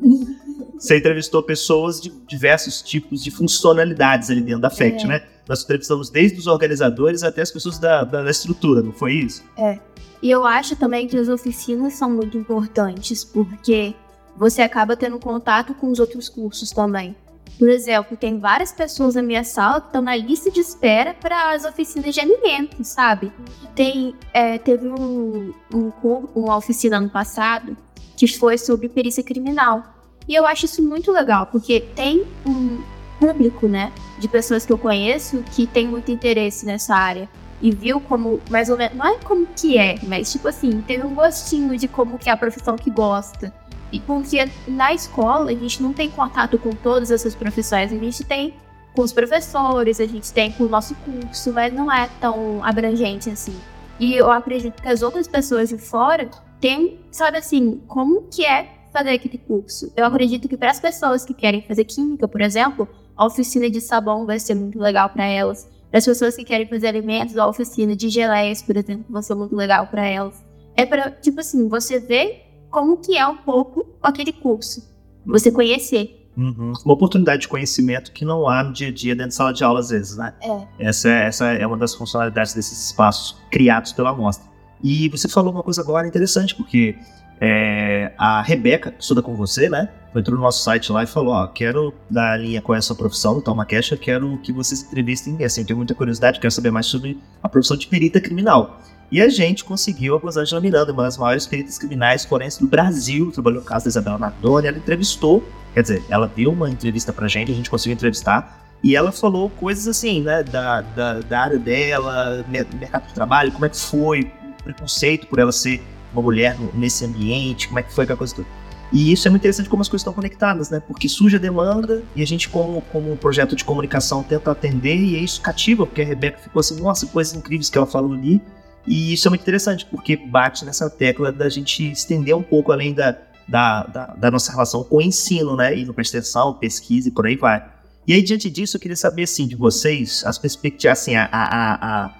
Você 0.79 0.99
entrevistou 0.99 1.43
pessoas 1.43 2.01
de 2.01 2.11
diversos 2.29 2.83
tipos 2.83 3.23
de 3.23 3.31
funcionalidades 3.31 4.31
ali 4.31 4.41
dentro 4.41 4.61
da 4.61 4.71
FECT, 4.71 5.05
é. 5.05 5.09
né? 5.09 5.23
Nós 5.49 5.63
entrevistamos 5.63 6.11
desde 6.11 6.39
os 6.39 6.47
organizadores 6.47 7.23
até 7.23 7.43
as 7.43 7.51
pessoas 7.51 7.79
da, 7.79 8.05
da, 8.05 8.23
da 8.23 8.31
estrutura, 8.31 8.83
não 8.83 8.93
foi 8.93 9.15
isso? 9.15 9.43
É. 9.59 9.79
E 10.23 10.31
eu 10.31 10.45
acho 10.45 10.77
também 10.77 11.09
que 11.09 11.17
as 11.17 11.29
oficinas 11.29 11.95
são 11.95 12.11
muito 12.11 12.37
importantes, 12.37 13.25
porque 13.25 13.95
você 14.37 14.63
acaba 14.63 14.97
tendo 14.97 15.19
contato 15.19 15.75
com 15.75 15.91
os 15.91 15.99
outros 15.99 16.29
cursos 16.29 16.71
também. 16.71 17.17
Por 17.59 17.69
exemplo, 17.69 18.17
tem 18.17 18.39
várias 18.39 18.73
pessoas 18.73 19.15
na 19.15 19.23
minha 19.23 19.45
sala 19.45 19.81
que 19.81 19.89
estão 19.89 20.01
na 20.01 20.17
lista 20.17 20.51
de 20.51 20.61
espera 20.61 21.13
para 21.13 21.53
as 21.53 21.65
oficinas 21.65 22.15
de 22.15 22.21
alimentos, 22.21 22.89
sabe? 22.89 23.31
Tem, 23.75 24.15
é, 24.33 24.57
teve 24.57 24.89
um, 24.89 25.53
um, 25.75 25.93
uma 26.35 26.57
oficina 26.57 26.97
ano 26.97 27.11
passado 27.11 27.77
que 28.17 28.27
foi 28.27 28.57
sobre 28.57 28.89
perícia 28.89 29.23
criminal. 29.23 29.85
E 30.31 30.35
eu 30.37 30.47
acho 30.47 30.67
isso 30.67 30.81
muito 30.81 31.11
legal, 31.11 31.47
porque 31.47 31.81
tem 31.81 32.25
um 32.47 32.81
público, 33.19 33.67
né, 33.67 33.93
de 34.17 34.29
pessoas 34.29 34.65
que 34.65 34.73
eu 34.73 34.79
conheço 34.79 35.43
que 35.51 35.67
tem 35.67 35.89
muito 35.89 36.13
interesse 36.13 36.65
nessa 36.65 36.95
área 36.95 37.29
e 37.61 37.73
viu 37.73 38.01
como 38.01 38.41
mais 38.49 38.71
ou 38.71 38.79
menos, 38.79 38.97
não 38.97 39.05
é 39.05 39.19
como 39.19 39.45
que 39.45 39.77
é, 39.77 39.99
mas 40.05 40.31
tipo 40.31 40.47
assim, 40.47 40.83
teve 40.83 41.05
um 41.05 41.17
gostinho 41.17 41.77
de 41.77 41.89
como 41.89 42.17
que 42.17 42.31
é 42.31 42.33
a 42.33 42.37
profissão 42.37 42.77
que 42.77 42.93
gosta. 42.93 43.53
E 43.91 43.99
porque 43.99 44.49
na 44.69 44.95
escola 44.95 45.51
a 45.51 45.55
gente 45.55 45.83
não 45.83 45.93
tem 45.93 46.09
contato 46.09 46.57
com 46.59 46.71
todas 46.71 47.11
essas 47.11 47.35
profissões, 47.35 47.93
a 47.93 47.97
gente 47.97 48.23
tem 48.23 48.55
com 48.95 49.03
os 49.03 49.13
professores, 49.13 49.99
a 49.99 50.07
gente 50.07 50.33
tem 50.33 50.53
com 50.53 50.63
o 50.63 50.69
nosso 50.69 50.95
curso, 50.95 51.53
mas 51.53 51.75
não 51.75 51.91
é 51.91 52.09
tão 52.21 52.65
abrangente 52.65 53.29
assim. 53.29 53.59
E 53.99 54.15
eu 54.15 54.31
acredito 54.31 54.81
que 54.81 54.89
as 54.89 55.03
outras 55.03 55.27
pessoas 55.27 55.71
de 55.71 55.77
fora 55.77 56.31
têm, 56.61 57.01
sabe 57.11 57.39
assim, 57.39 57.83
como 57.89 58.29
que 58.31 58.47
é 58.47 58.80
fazer 58.93 59.11
aquele 59.11 59.39
curso. 59.39 59.93
Eu 59.97 60.05
acredito 60.05 60.49
que 60.49 60.57
para 60.57 60.71
as 60.71 60.81
pessoas 60.81 61.25
que 61.25 61.35
querem 61.35 61.63
fazer 61.63 61.85
química, 61.85 62.27
por 62.29 62.41
exemplo, 62.41 62.89
a 63.17 63.27
oficina 63.27 63.69
de 63.71 63.81
sabão 63.81 64.27
vai 64.27 64.39
ser 64.39 64.55
muito 64.55 64.79
legal 64.79 65.11
para 65.11 65.25
elas. 65.25 65.69
Para 65.91 65.99
as 65.99 66.05
pessoas 66.05 66.37
que 66.37 66.45
querem 66.45 66.67
fazer 66.67 66.89
alimentos, 66.89 67.37
a 67.37 67.47
oficina 67.47 67.97
de 67.97 68.09
geleias, 68.09 68.63
por 68.63 68.77
exemplo, 68.77 69.05
vai 69.09 69.23
ser 69.23 69.35
muito 69.35 69.57
legal 69.57 69.87
para 69.87 70.07
elas. 70.07 70.43
É 70.77 70.87
para, 70.87 71.11
tipo 71.11 71.41
assim, 71.41 71.69
você 71.69 71.99
ver 71.99 72.47
como 72.71 72.97
que 72.99 73.17
é 73.17 73.27
um 73.27 73.39
pouco 73.39 73.87
aquele 74.03 74.33
curso. 74.33 74.89
Você 75.27 75.51
conhecer. 75.51 76.17
Uhum. 76.37 76.73
Uma 76.85 76.95
oportunidade 76.95 77.43
de 77.43 77.49
conhecimento 77.49 78.13
que 78.13 78.25
não 78.25 78.49
há 78.49 78.63
no 78.63 78.73
dia 78.73 78.89
a 78.89 78.93
dia 78.93 79.15
dentro 79.15 79.31
de 79.31 79.35
sala 79.35 79.53
de 79.53 79.63
aula, 79.65 79.81
às 79.81 79.91
vezes, 79.91 80.17
né? 80.17 80.33
É. 80.41 80.89
Essa, 80.89 81.11
essa 81.11 81.47
é 81.49 81.67
uma 81.67 81.77
das 81.77 81.95
funcionalidades 81.95 82.55
desses 82.55 82.87
espaços 82.87 83.37
criados 83.51 83.93
pela 83.93 84.11
amostra. 84.11 84.49
E 84.83 85.09
você 85.11 85.29
falou 85.29 85.53
uma 85.53 85.63
coisa 85.63 85.83
agora 85.83 86.07
interessante, 86.07 86.55
porque 86.55 86.97
é, 87.41 88.13
a 88.19 88.43
Rebeca, 88.43 88.91
que 88.91 89.01
estuda 89.03 89.23
com 89.23 89.35
você, 89.35 89.69
né? 89.69 89.89
Entrou 90.15 90.37
no 90.37 90.43
nosso 90.43 90.63
site 90.63 90.93
lá 90.93 91.03
e 91.03 91.07
falou: 91.07 91.33
Ó, 91.33 91.47
quero 91.47 91.95
dar 92.11 92.39
linha 92.39 92.61
com 92.61 92.75
essa 92.75 92.95
profissão 92.95 93.35
do 93.35 93.41
Toma 93.41 93.65
Cash, 93.65 93.95
quero 94.01 94.39
que 94.39 94.53
vocês 94.53 94.83
entrevistem. 94.83 95.37
E 95.39 95.45
assim, 95.45 95.65
tenho 95.65 95.77
muita 95.77 95.95
curiosidade, 95.95 96.41
quero 96.41 96.51
saber 96.51 96.71
mais 96.71 96.87
sobre 96.87 97.19
a 97.43 97.49
profissão 97.49 97.77
de 97.77 97.87
perita 97.87 98.21
criminal. 98.21 98.81
E 99.11 99.21
a 99.21 99.29
gente 99.29 99.65
conseguiu 99.65 100.17
a 100.17 100.19
Rosângela 100.19 100.61
Miranda, 100.61 100.93
uma 100.93 101.03
das 101.03 101.17
maiores 101.17 101.47
peritas 101.47 101.79
criminais 101.79 102.25
forenses 102.25 102.61
do 102.61 102.69
Brasil, 102.69 103.33
trabalhou 103.33 103.61
no 103.61 103.67
caso 103.67 103.87
da 103.87 103.89
Isabela 103.89 104.19
Nardoni, 104.19 104.69
ela 104.69 104.79
entrevistou, 104.79 105.43
quer 105.75 105.83
dizer, 105.83 106.05
ela 106.09 106.29
deu 106.29 106.53
uma 106.53 106.71
entrevista 106.71 107.13
pra 107.13 107.27
gente, 107.27 107.51
a 107.51 107.55
gente 107.55 107.69
conseguiu 107.69 107.95
entrevistar, 107.95 108.61
E 108.85 108.95
ela 108.95 109.11
falou 109.11 109.51
coisas 109.51 109.89
assim, 109.89 110.23
né, 110.23 110.45
da, 110.45 110.81
da, 110.81 111.21
da 111.21 111.41
área 111.41 111.59
dela, 111.59 112.45
mercado 112.49 113.09
de 113.09 113.15
trabalho, 113.15 113.51
como 113.51 113.67
é 113.67 113.69
que 113.69 113.77
foi, 113.77 114.31
preconceito 114.63 115.27
por 115.27 115.41
ela 115.41 115.51
ser 115.51 115.83
uma 116.13 116.23
mulher 116.23 116.57
nesse 116.75 117.05
ambiente, 117.05 117.69
como 117.69 117.79
é 117.79 117.83
que 117.83 117.93
foi 117.93 118.05
aquela 118.05 118.17
coisa 118.17 118.35
toda. 118.35 118.49
E 118.93 119.13
isso 119.13 119.29
é 119.29 119.31
muito 119.31 119.43
interessante 119.43 119.69
como 119.69 119.83
as 119.83 119.89
coisas 119.89 120.03
estão 120.03 120.13
conectadas, 120.13 120.69
né? 120.69 120.81
Porque 120.81 121.09
surge 121.09 121.37
a 121.37 121.39
demanda 121.39 122.03
e 122.17 122.23
a 122.23 122.27
gente, 122.27 122.49
como, 122.49 122.83
como 122.93 123.13
um 123.13 123.17
projeto 123.17 123.55
de 123.55 123.65
comunicação, 123.65 124.23
tenta 124.23 124.51
atender 124.51 124.97
e 124.97 125.17
é 125.17 125.21
isso 125.21 125.41
cativa, 125.41 125.87
porque 125.87 126.03
a 126.03 126.05
Rebeca 126.05 126.39
ficou 126.39 126.59
assim, 126.59 126.81
nossa, 126.81 127.07
coisas 127.07 127.33
incríveis 127.35 127.71
que 127.71 127.79
ela 127.79 127.87
falou 127.87 128.13
ali. 128.13 128.43
E 128.87 129.13
isso 129.13 129.29
é 129.29 129.31
muito 129.31 129.43
interessante, 129.43 129.87
porque 129.87 130.17
bate 130.17 130.65
nessa 130.65 130.91
tecla 130.91 131.31
da 131.31 131.49
gente 131.49 131.89
estender 131.93 132.35
um 132.37 132.43
pouco 132.43 132.73
além 132.73 132.93
da, 132.93 133.17
da, 133.47 133.85
da, 133.85 134.07
da 134.07 134.31
nossa 134.31 134.51
relação 134.51 134.83
com 134.83 134.97
o 134.97 135.03
ensino, 135.03 135.55
né? 135.55 135.77
E 135.77 135.85
no 135.85 135.95
extensão, 135.99 136.55
pesquisa 136.55 137.09
e 137.09 137.13
por 137.13 137.27
aí 137.27 137.37
vai. 137.37 137.65
E 138.07 138.13
aí, 138.13 138.23
diante 138.23 138.51
disso, 138.51 138.77
eu 138.77 138.81
queria 138.81 138.97
saber, 138.97 139.23
assim, 139.23 139.47
de 139.47 139.55
vocês, 139.55 140.25
as 140.27 140.37
perspectivas, 140.37 140.99
assim, 140.99 141.15
a, 141.15 141.29
a, 141.31 142.05
a, 142.05 142.11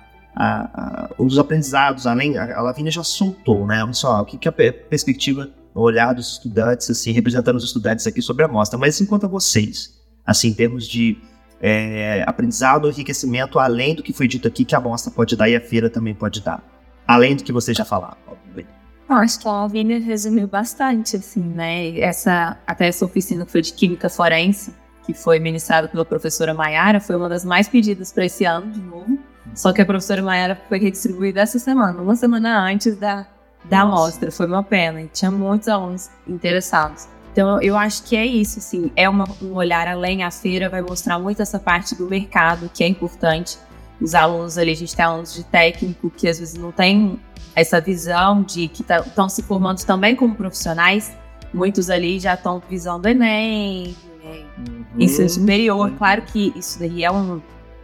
a, 0.43 1.11
os 1.19 1.39
aprendizados, 1.39 2.07
além, 2.07 2.39
a 2.39 2.63
Lavínia 2.63 2.91
já 2.91 3.05
soltou, 3.05 3.67
né? 3.67 3.85
Olha 3.85 3.93
só, 3.93 4.23
o 4.23 4.25
que, 4.25 4.39
que 4.39 4.49
a 4.49 4.53
perspectiva, 4.53 5.51
o 5.75 5.83
olhar 5.83 6.15
dos 6.15 6.33
estudantes, 6.33 6.89
assim, 6.89 7.13
representando 7.13 7.57
os 7.57 7.65
estudantes 7.65 8.07
aqui 8.07 8.23
sobre 8.23 8.43
a 8.43 8.49
mostra, 8.49 8.79
mas 8.79 8.99
enquanto 9.03 9.25
a 9.25 9.29
vocês, 9.29 10.01
assim, 10.25 10.49
em 10.49 10.55
termos 10.55 10.89
de 10.89 11.19
é, 11.61 12.25
aprendizado, 12.27 12.89
enriquecimento, 12.89 13.59
além 13.59 13.95
do 13.95 14.03
que 14.03 14.15
foi 14.15 14.27
dito 14.27 14.49
aqui, 14.49 14.65
que 14.65 14.75
a 14.75 14.81
mostra 14.81 15.13
pode 15.13 15.37
dar 15.37 15.47
e 15.47 15.55
a 15.55 15.61
feira 15.61 15.91
também 15.91 16.15
pode 16.15 16.41
dar, 16.41 16.65
além 17.07 17.37
do 17.37 17.45
que 17.45 17.53
vocês 17.53 17.77
já 17.77 17.85
falaram, 17.85 18.17
obviamente. 18.27 18.71
Acho 19.11 19.41
que 19.41 19.49
a 19.49 19.51
Alvina 19.51 19.99
resumiu 19.99 20.47
bastante, 20.47 21.17
assim, 21.17 21.43
né? 21.43 21.99
Essa, 21.99 22.57
até 22.67 22.89
essa 22.89 23.05
oficina 23.05 23.45
que 23.45 23.53
foi 23.53 23.61
de 23.61 23.75
Química 23.75 24.09
Forense, 24.09 24.73
que 25.05 25.13
foi 25.13 25.39
ministrada 25.39 25.87
pela 25.89 26.05
professora 26.05 26.55
Maiara, 26.55 26.99
foi 26.99 27.17
uma 27.17 27.29
das 27.29 27.45
mais 27.45 27.69
pedidas 27.69 28.11
para 28.11 28.25
esse 28.25 28.47
ano, 28.47 28.71
de 28.71 28.81
novo. 28.81 29.19
Só 29.55 29.73
que 29.73 29.81
a 29.81 29.87
professora 29.87 30.23
Maiara 30.23 30.61
foi 30.69 30.79
redistribuída 30.79 31.41
essa 31.41 31.59
semana, 31.59 32.01
uma 32.01 32.15
semana 32.15 32.65
antes 32.65 32.97
da, 32.97 33.27
da 33.65 33.85
mostra. 33.85 34.31
Foi 34.31 34.47
uma 34.47 34.63
pena, 34.63 35.03
e 35.03 35.09
tinha 35.09 35.31
muitos 35.31 35.69
alunos 35.69 36.11
interessados. 36.27 37.09
Então, 37.33 37.61
eu 37.63 37.77
acho 37.77 38.03
que 38.03 38.17
é 38.17 38.27
isso, 38.27 38.59
assim, 38.59 38.91
é 38.97 39.09
uma, 39.09 39.25
um 39.41 39.55
olhar 39.55 39.87
além. 39.87 40.25
A 40.25 40.31
feira 40.31 40.69
vai 40.69 40.83
mostrar 40.83 41.19
muito 41.19 41.41
essa 41.41 41.59
parte 41.59 41.95
do 41.95 42.09
mercado, 42.09 42.71
que 42.73 42.83
é 42.83 42.89
importante. 42.89 43.57
Os 44.01 44.15
alunos 44.15 44.59
ali, 44.59 44.73
a 44.73 44.77
gente 44.77 44.97
tem 44.97 45.05
alunos 45.05 45.35
de 45.35 45.45
técnico 45.45 46.11
que 46.11 46.29
às 46.29 46.39
vezes 46.39 46.55
não 46.55 46.73
tem 46.73 47.21
essa 47.55 47.81
visão 47.81 48.43
de 48.43 48.69
que 48.69 48.83
estão 48.83 49.05
tá, 49.05 49.29
se 49.29 49.43
formando 49.43 49.85
também 49.85 50.17
como 50.17 50.35
profissionais. 50.35 51.17
Muitos 51.53 51.91
ali 51.91 52.19
já 52.19 52.35
estão 52.35 52.63
visando 52.69 53.09
Enem, 53.09 53.95
uhum. 54.25 54.85
ensino 54.99 55.29
superior. 55.29 55.91
Claro 55.99 56.23
que 56.23 56.53
isso 56.57 56.79
daí 56.79 57.05
é, 57.05 57.11
um, 57.11 57.41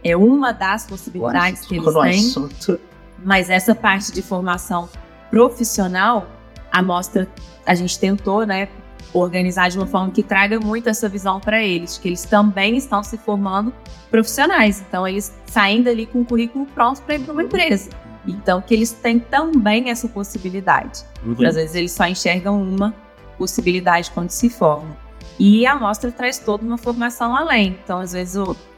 é 0.09 0.15
uma 0.15 0.51
das 0.51 0.85
possibilidades 0.85 1.65
que 1.65 1.75
eles 1.75 1.93
têm. 1.93 2.77
Mas 3.23 3.49
essa 3.49 3.73
parte 3.73 4.11
de 4.11 4.21
formação 4.21 4.87
profissional, 5.29 6.27
a 6.71 6.81
mostra, 6.81 7.27
a 7.65 7.73
gente 7.75 7.97
tentou, 7.99 8.45
né, 8.45 8.69
organizar 9.13 9.69
de 9.69 9.77
uma 9.77 9.87
forma 9.87 10.11
que 10.11 10.21
traga 10.21 10.59
muito 10.59 10.89
essa 10.89 11.09
visão 11.09 11.39
para 11.39 11.61
eles, 11.63 11.97
que 11.97 12.07
eles 12.07 12.23
também 12.23 12.77
estão 12.77 13.03
se 13.03 13.17
formando 13.17 13.73
profissionais. 14.09 14.83
Então, 14.87 15.07
eles 15.07 15.33
saindo 15.45 15.89
ali 15.89 16.05
com 16.05 16.21
o 16.21 16.25
currículo 16.25 16.65
pronto 16.67 17.01
para 17.01 17.15
ir 17.15 17.19
para 17.19 17.33
uma 17.33 17.43
empresa. 17.43 17.89
Então, 18.25 18.61
que 18.61 18.73
eles 18.73 18.91
têm 18.91 19.19
também 19.19 19.89
essa 19.89 20.07
possibilidade. 20.07 21.03
Uhum. 21.25 21.47
Às 21.47 21.55
vezes, 21.55 21.75
eles 21.75 21.91
só 21.91 22.05
enxergam 22.05 22.61
uma 22.61 22.93
possibilidade 23.37 24.11
quando 24.11 24.29
se 24.29 24.49
formam. 24.49 24.95
E 25.39 25.65
a 25.65 25.73
amostra 25.73 26.11
traz 26.11 26.39
toda 26.39 26.63
uma 26.63 26.77
formação 26.77 27.35
além. 27.35 27.77
Então, 27.83 27.99
às 27.99 28.11
vezes, 28.11 28.35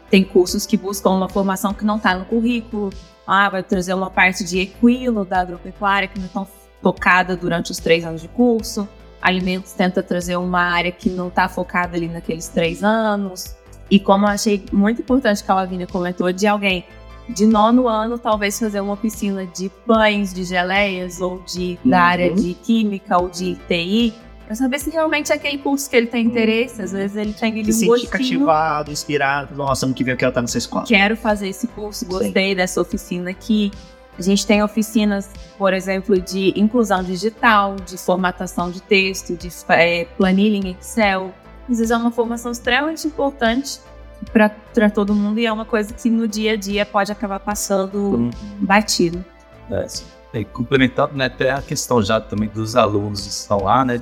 tem 0.10 0.24
cursos 0.24 0.66
que 0.66 0.75
buscam 0.75 1.12
uma 1.12 1.30
formação 1.30 1.74
que 1.74 1.86
não 1.86 1.98
está 1.98 2.16
no 2.16 2.25
currículo. 2.25 2.89
Ah, 3.25 3.50
vai 3.50 3.62
trazer 3.62 3.94
uma 3.94 4.10
parte 4.10 4.44
de 4.44 4.60
equilo 4.60 5.24
da 5.24 5.42
agropecuária 5.42 6.08
que 6.08 6.18
não 6.18 6.25
é 6.25 6.30
tão 6.30 6.48
focada 6.82 7.36
durante 7.36 7.72
os 7.72 7.78
três 7.78 8.04
anos 8.04 8.22
de 8.22 8.28
curso. 8.28 8.88
Alimentos 9.22 9.74
tenta 9.74 10.01
trazer 10.01 10.38
uma 10.38 10.62
área 10.62 10.92
que 10.92 11.10
não 11.10 11.28
está 11.28 11.48
focada 11.48 11.96
ali 11.96 12.08
naqueles 12.08 12.48
três 12.48 12.84
anos. 12.84 13.56
E 13.92 14.00
como 14.00 14.25
eu 14.25 14.30
achei 14.30 14.63
muito 14.72 15.01
importante 15.01 15.44
que 15.44 15.51
a 15.51 15.56
Lavínia 15.56 15.88
comentou, 15.88 16.32
de 16.32 16.48
alguém 16.48 16.86
de 17.28 17.45
nono 17.45 17.88
ano, 17.88 18.17
talvez 18.17 18.58
fazer 18.58 18.82
uma 18.82 18.93
oficina 18.93 19.45
de 19.45 19.69
pães, 19.86 20.34
de 20.34 20.43
geleias, 20.43 21.22
ou 21.22 21.43
de, 21.43 21.78
da 21.86 21.98
uhum. 21.98 22.04
área 22.04 22.34
de 22.34 22.54
química 22.56 23.17
ou 23.17 23.30
de 23.30 23.56
TI, 23.67 24.13
para 24.50 24.56
saber 24.56 24.80
se 24.80 24.90
realmente 24.90 25.32
é 25.32 25.36
aquele 25.36 25.60
curso 25.60 25.88
que 25.88 25.96
ele 25.96 26.08
tem 26.08 26.26
interesse. 26.26 26.82
Às 26.82 26.92
vezes 26.92 27.16
ele 27.16 27.34
tem 27.34 27.52
ali 27.52 27.72
um 27.72 27.86
gostinho. 27.86 28.10
cativado, 28.10 28.92
inspirado. 28.92 29.56
Nossa, 29.56 29.86
ano 29.86 29.94
que 29.94 30.04
vem 30.04 30.14
eu 30.14 30.18
quero 30.18 30.30
estar 30.30 30.42
nessa 30.42 30.58
escola. 30.58 30.86
Quero 30.88 31.16
fazer 31.16 31.50
esse 31.50 31.68
curso, 31.68 32.04
gostei 32.08 32.50
Sim. 32.50 32.56
dessa 32.56 32.82
oficina 32.82 33.30
aqui. 33.30 33.72
A 34.18 34.24
gente 34.24 34.48
tem 34.48 34.64
oficinas, 34.64 35.30
por 35.56 35.72
exemplo, 35.72 36.20
de 36.20 36.52
inclusão 36.60 37.04
digital, 37.04 37.76
de 37.76 37.96
formatação 37.96 38.72
de 38.72 38.82
texto, 38.82 39.38
de 39.38 39.50
é, 39.68 40.06
planilha 40.18 40.58
em 40.58 40.72
Excel. 40.72 41.32
Às 41.70 41.78
vezes 41.78 41.92
é 41.92 41.98
uma 41.98 42.10
formação 42.10 42.52
extremamente 42.52 43.06
importante 43.06 43.80
para 44.34 44.90
todo 44.90 45.14
mundo 45.14 45.40
e 45.40 45.46
é 45.46 45.54
uma 45.54 45.64
coisa 45.64 45.94
que 45.94 46.10
no 46.10 46.28
dia 46.28 46.54
a 46.54 46.56
dia 46.56 46.88
pode 46.88 47.12
acabar 47.12 47.40
passando 47.40 48.00
uhum. 48.00 48.32
batido. 48.62 49.24
É, 49.70 49.86
e 50.34 50.44
complementando 50.44 51.16
né, 51.16 51.26
até 51.26 51.52
a 51.52 51.62
questão 51.62 52.02
já 52.02 52.20
também 52.20 52.50
dos 52.50 52.76
alunos 52.76 53.22
que 53.22 53.30
estão 53.30 53.64
lá, 53.64 53.86
né? 53.86 54.00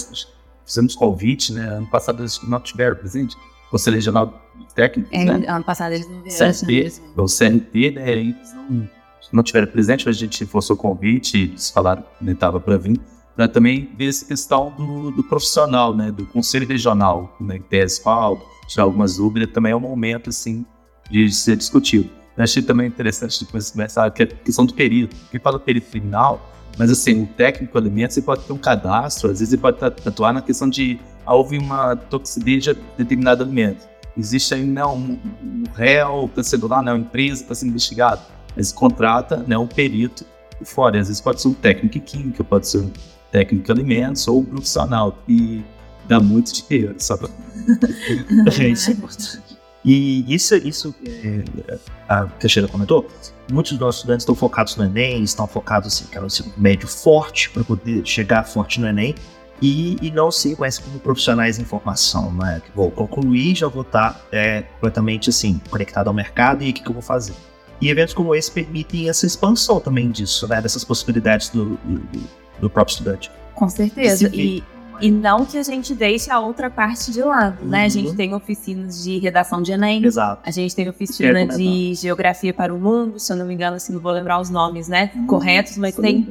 Fizemos 0.67 0.95
convite, 0.95 1.53
né? 1.53 1.65
Ano 1.67 1.87
passado 1.87 2.21
eles 2.21 2.39
não 2.43 2.59
tiveram 2.59 2.97
presente. 2.97 3.35
Conselho 3.71 3.95
Regional 3.95 4.41
Técnico. 4.75 5.09
É, 5.11 5.23
né? 5.23 5.45
Ano 5.47 5.63
passado 5.63 5.93
eles 5.93 6.07
não 6.07 6.21
vieram. 6.21 6.53
CRT, 6.53 7.01
o 7.15 7.25
CRT, 7.25 7.91
né? 7.91 8.11
Eles 8.11 8.53
não, 8.53 8.89
não 9.31 9.43
tiveram 9.43 9.67
presente, 9.67 10.05
mas 10.05 10.15
a 10.15 10.19
gente 10.19 10.45
forçou 10.45 10.75
o 10.75 10.79
convite, 10.79 11.37
eles 11.37 11.69
falaram 11.69 12.03
que 12.19 12.29
estava 12.29 12.59
para 12.59 12.77
vir 12.77 12.99
para 13.37 13.47
também 13.47 13.87
ver 13.95 14.09
essa 14.09 14.25
questão 14.25 14.73
do, 14.75 15.11
do, 15.11 15.23
profissional, 15.23 15.95
né, 15.95 16.11
do 16.11 16.25
conselho 16.25 16.67
regional, 16.67 17.37
né, 17.39 17.59
que 17.59 17.65
tem 17.65 17.83
asfalto, 17.83 18.43
tirar 18.67 18.85
algumas 18.85 19.17
dúvidas, 19.17 19.53
também 19.53 19.71
é 19.71 19.75
um 19.75 19.79
momento, 19.79 20.31
assim, 20.31 20.65
de 21.11 21.31
ser 21.31 21.55
discutido. 21.55 22.09
Eu 22.35 22.43
achei 22.43 22.63
também 22.63 22.87
interessante 22.87 23.45
depois 23.45 23.69
começar 23.69 24.09
que 24.09 24.23
é 24.23 24.25
a 24.25 24.27
questão 24.27 24.65
do 24.65 24.73
período, 24.73 25.15
que 25.29 25.37
fala 25.37 25.59
período 25.59 25.85
criminal, 25.85 26.41
mas 26.77 26.91
assim, 26.91 27.23
o 27.23 27.27
técnico 27.27 27.77
alimento, 27.77 28.13
você 28.13 28.21
pode 28.21 28.43
ter 28.43 28.53
um 28.53 28.57
cadastro, 28.57 29.31
às 29.31 29.39
vezes 29.39 29.49
você 29.49 29.57
pode 29.57 29.83
atuar 29.83 30.33
na 30.33 30.41
questão 30.41 30.69
de 30.69 30.99
ah, 31.25 31.33
houve 31.35 31.57
uma 31.57 31.95
toxicidade 31.95 32.73
de 32.73 32.77
determinado 32.97 33.43
alimento. 33.43 33.87
Existe 34.17 34.53
aí 34.53 34.63
né, 34.63 34.85
um, 34.85 35.19
um 35.43 35.63
réu, 35.75 36.25
está 36.25 36.43
sendo 36.43 36.67
lá, 36.67 36.81
né, 36.81 36.91
uma 36.91 36.99
empresa 36.99 37.41
está 37.41 37.53
sendo 37.53 37.69
investigada. 37.69 38.21
Mas 38.55 38.71
contrata 38.71 39.43
né, 39.47 39.57
um 39.57 39.67
perito 39.67 40.25
fora. 40.63 40.99
Às 40.99 41.07
vezes 41.07 41.21
pode 41.21 41.41
ser 41.41 41.49
um 41.49 41.53
técnico 41.53 41.99
químico, 41.99 42.43
pode 42.43 42.67
ser 42.67 42.79
um 42.79 42.91
técnico 43.31 43.65
de 43.65 43.71
alimentos 43.71 44.27
ou 44.27 44.43
profissional. 44.43 45.17
E 45.27 45.63
dá 46.07 46.19
muito 46.19 46.51
dinheiro, 46.53 46.95
sabe? 46.97 47.27
isso 48.71 48.91
é. 48.91 49.46
E 49.87 50.25
isso, 50.27 50.53
isso 50.53 50.93
é, 51.05 51.77
a 52.09 52.25
Teixeira 52.25 52.67
comentou, 52.67 53.07
muitos 53.49 53.71
dos 53.71 53.79
nossos 53.79 53.99
estudantes 53.99 54.23
estão 54.23 54.35
focados 54.35 54.75
no 54.75 54.83
Enem, 54.83 55.23
estão 55.23 55.47
focados 55.47 55.87
assim, 55.87 56.05
querem 56.11 56.27
ensino 56.27 56.51
médio 56.57 56.89
forte 56.89 57.49
para 57.49 57.63
poder 57.63 58.05
chegar 58.05 58.43
forte 58.43 58.81
no 58.81 58.87
Enem 58.87 59.15
e, 59.61 59.95
e 60.01 60.11
não 60.11 60.29
se 60.29 60.49
reconhecem 60.49 60.83
como 60.83 60.99
profissionais 60.99 61.57
em 61.57 61.63
formação, 61.63 62.33
né? 62.33 62.61
Vou 62.75 62.91
concluir, 62.91 63.55
já 63.55 63.69
vou 63.69 63.83
estar 63.83 64.19
é, 64.29 64.63
completamente 64.63 65.29
assim, 65.29 65.61
conectado 65.69 66.09
ao 66.09 66.13
mercado 66.13 66.65
e 66.65 66.71
o 66.71 66.73
que, 66.73 66.83
que 66.83 66.89
eu 66.89 66.93
vou 66.93 67.01
fazer. 67.01 67.33
E 67.79 67.89
eventos 67.89 68.13
como 68.13 68.35
esse 68.35 68.51
permitem 68.51 69.07
essa 69.07 69.25
expansão 69.25 69.79
também 69.79 70.11
disso, 70.11 70.49
né? 70.49 70.61
Dessas 70.61 70.83
possibilidades 70.83 71.47
do, 71.47 71.77
do, 71.85 72.23
do 72.59 72.69
próprio 72.69 72.91
estudante. 72.91 73.31
Com 73.55 73.69
certeza. 73.69 74.29
E, 74.35 74.61
e 75.01 75.11
não 75.11 75.45
que 75.45 75.57
a 75.57 75.63
gente 75.63 75.93
deixe 75.93 76.29
a 76.31 76.39
outra 76.39 76.69
parte 76.69 77.11
de 77.11 77.21
lado, 77.21 77.63
uhum. 77.63 77.69
né? 77.69 77.85
A 77.85 77.89
gente 77.89 78.09
uhum. 78.09 78.15
tem 78.15 78.33
oficinas 78.33 79.03
de 79.03 79.17
redação 79.19 79.61
de 79.61 79.71
Enem. 79.71 80.03
Exato. 80.05 80.41
A 80.45 80.51
gente 80.51 80.75
tem 80.75 80.89
oficina 80.89 81.47
de 81.47 81.93
geografia 81.95 82.53
para 82.53 82.73
o 82.73 82.79
mundo, 82.79 83.19
se 83.19 83.31
eu 83.31 83.37
não 83.37 83.45
me 83.45 83.53
engano, 83.53 83.77
assim, 83.77 83.93
não 83.93 83.99
vou 83.99 84.11
lembrar 84.11 84.39
os 84.39 84.49
nomes, 84.49 84.87
né? 84.87 85.11
Uhum. 85.15 85.27
Corretos, 85.27 85.77
mas 85.77 85.95
tem. 85.95 86.27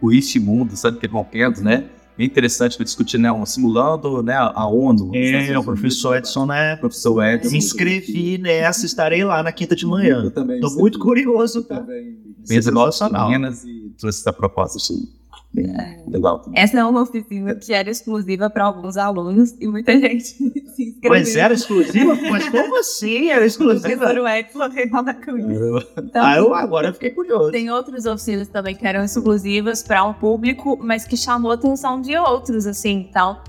O 0.00 0.12
East 0.12 0.36
Mundo, 0.36 0.76
sabe, 0.76 0.96
interrompendo, 0.96 1.60
né? 1.60 1.84
Bem 2.16 2.26
interessante 2.26 2.76
para 2.76 2.84
discutir, 2.84 3.16
né? 3.16 3.30
Um, 3.30 3.46
simulando 3.46 4.22
né, 4.24 4.34
a 4.34 4.66
ONU. 4.66 5.12
É, 5.14 5.56
o 5.56 5.62
professor 5.62 6.16
Edson, 6.16 6.46
né? 6.46 6.74
Professor 6.76 7.22
Edson. 7.22 7.50
Me 7.50 7.58
inscrevi 7.58 8.38
nessa, 8.38 8.86
estarei 8.86 9.24
lá 9.24 9.40
na 9.40 9.52
quinta 9.52 9.76
de 9.76 9.86
manhã. 9.86 10.24
Eu 10.24 10.30
também. 10.32 10.60
Tô 10.60 10.68
muito 10.70 10.98
curioso. 10.98 11.62
Também. 11.62 12.18
Bem 12.48 12.58
emocional. 12.58 13.30
E 13.32 13.90
trouxe 13.96 14.20
essa 14.20 14.32
proposta, 14.32 14.78
assim. 14.78 15.08
É, 15.56 15.98
legal. 16.06 16.44
Essa 16.54 16.78
é 16.78 16.84
uma 16.84 17.02
oficina 17.02 17.54
que 17.54 17.72
era 17.72 17.90
exclusiva 17.90 18.50
para 18.50 18.64
alguns 18.64 18.96
alunos 18.96 19.56
e 19.58 19.66
muita 19.66 19.98
gente 19.98 20.24
se 20.76 20.90
inscreveu. 20.90 21.10
Mas 21.10 21.34
era 21.34 21.54
exclusiva? 21.54 22.14
Mas 22.30 22.48
como 22.48 22.78
assim 22.78 23.30
era 23.30 23.44
exclusiva? 23.46 24.06
Para 24.06 24.22
o 24.22 24.28
Edson 24.28 24.68
Reinaldo 24.68 25.14
Cunha. 25.14 25.86
Então, 25.96 26.24
ah, 26.24 26.36
eu 26.36 26.54
agora 26.54 26.92
fiquei 26.92 27.10
curioso. 27.10 27.50
Tem 27.50 27.70
outras 27.70 28.04
oficinas 28.04 28.46
também 28.48 28.76
que 28.76 28.86
eram 28.86 29.02
exclusivas 29.02 29.82
para 29.82 30.04
um 30.04 30.12
público, 30.12 30.78
mas 30.80 31.04
que 31.04 31.16
chamou 31.16 31.50
a 31.50 31.54
atenção 31.54 32.00
de 32.00 32.16
outros, 32.16 32.66
assim. 32.66 33.08
Então, 33.08 33.40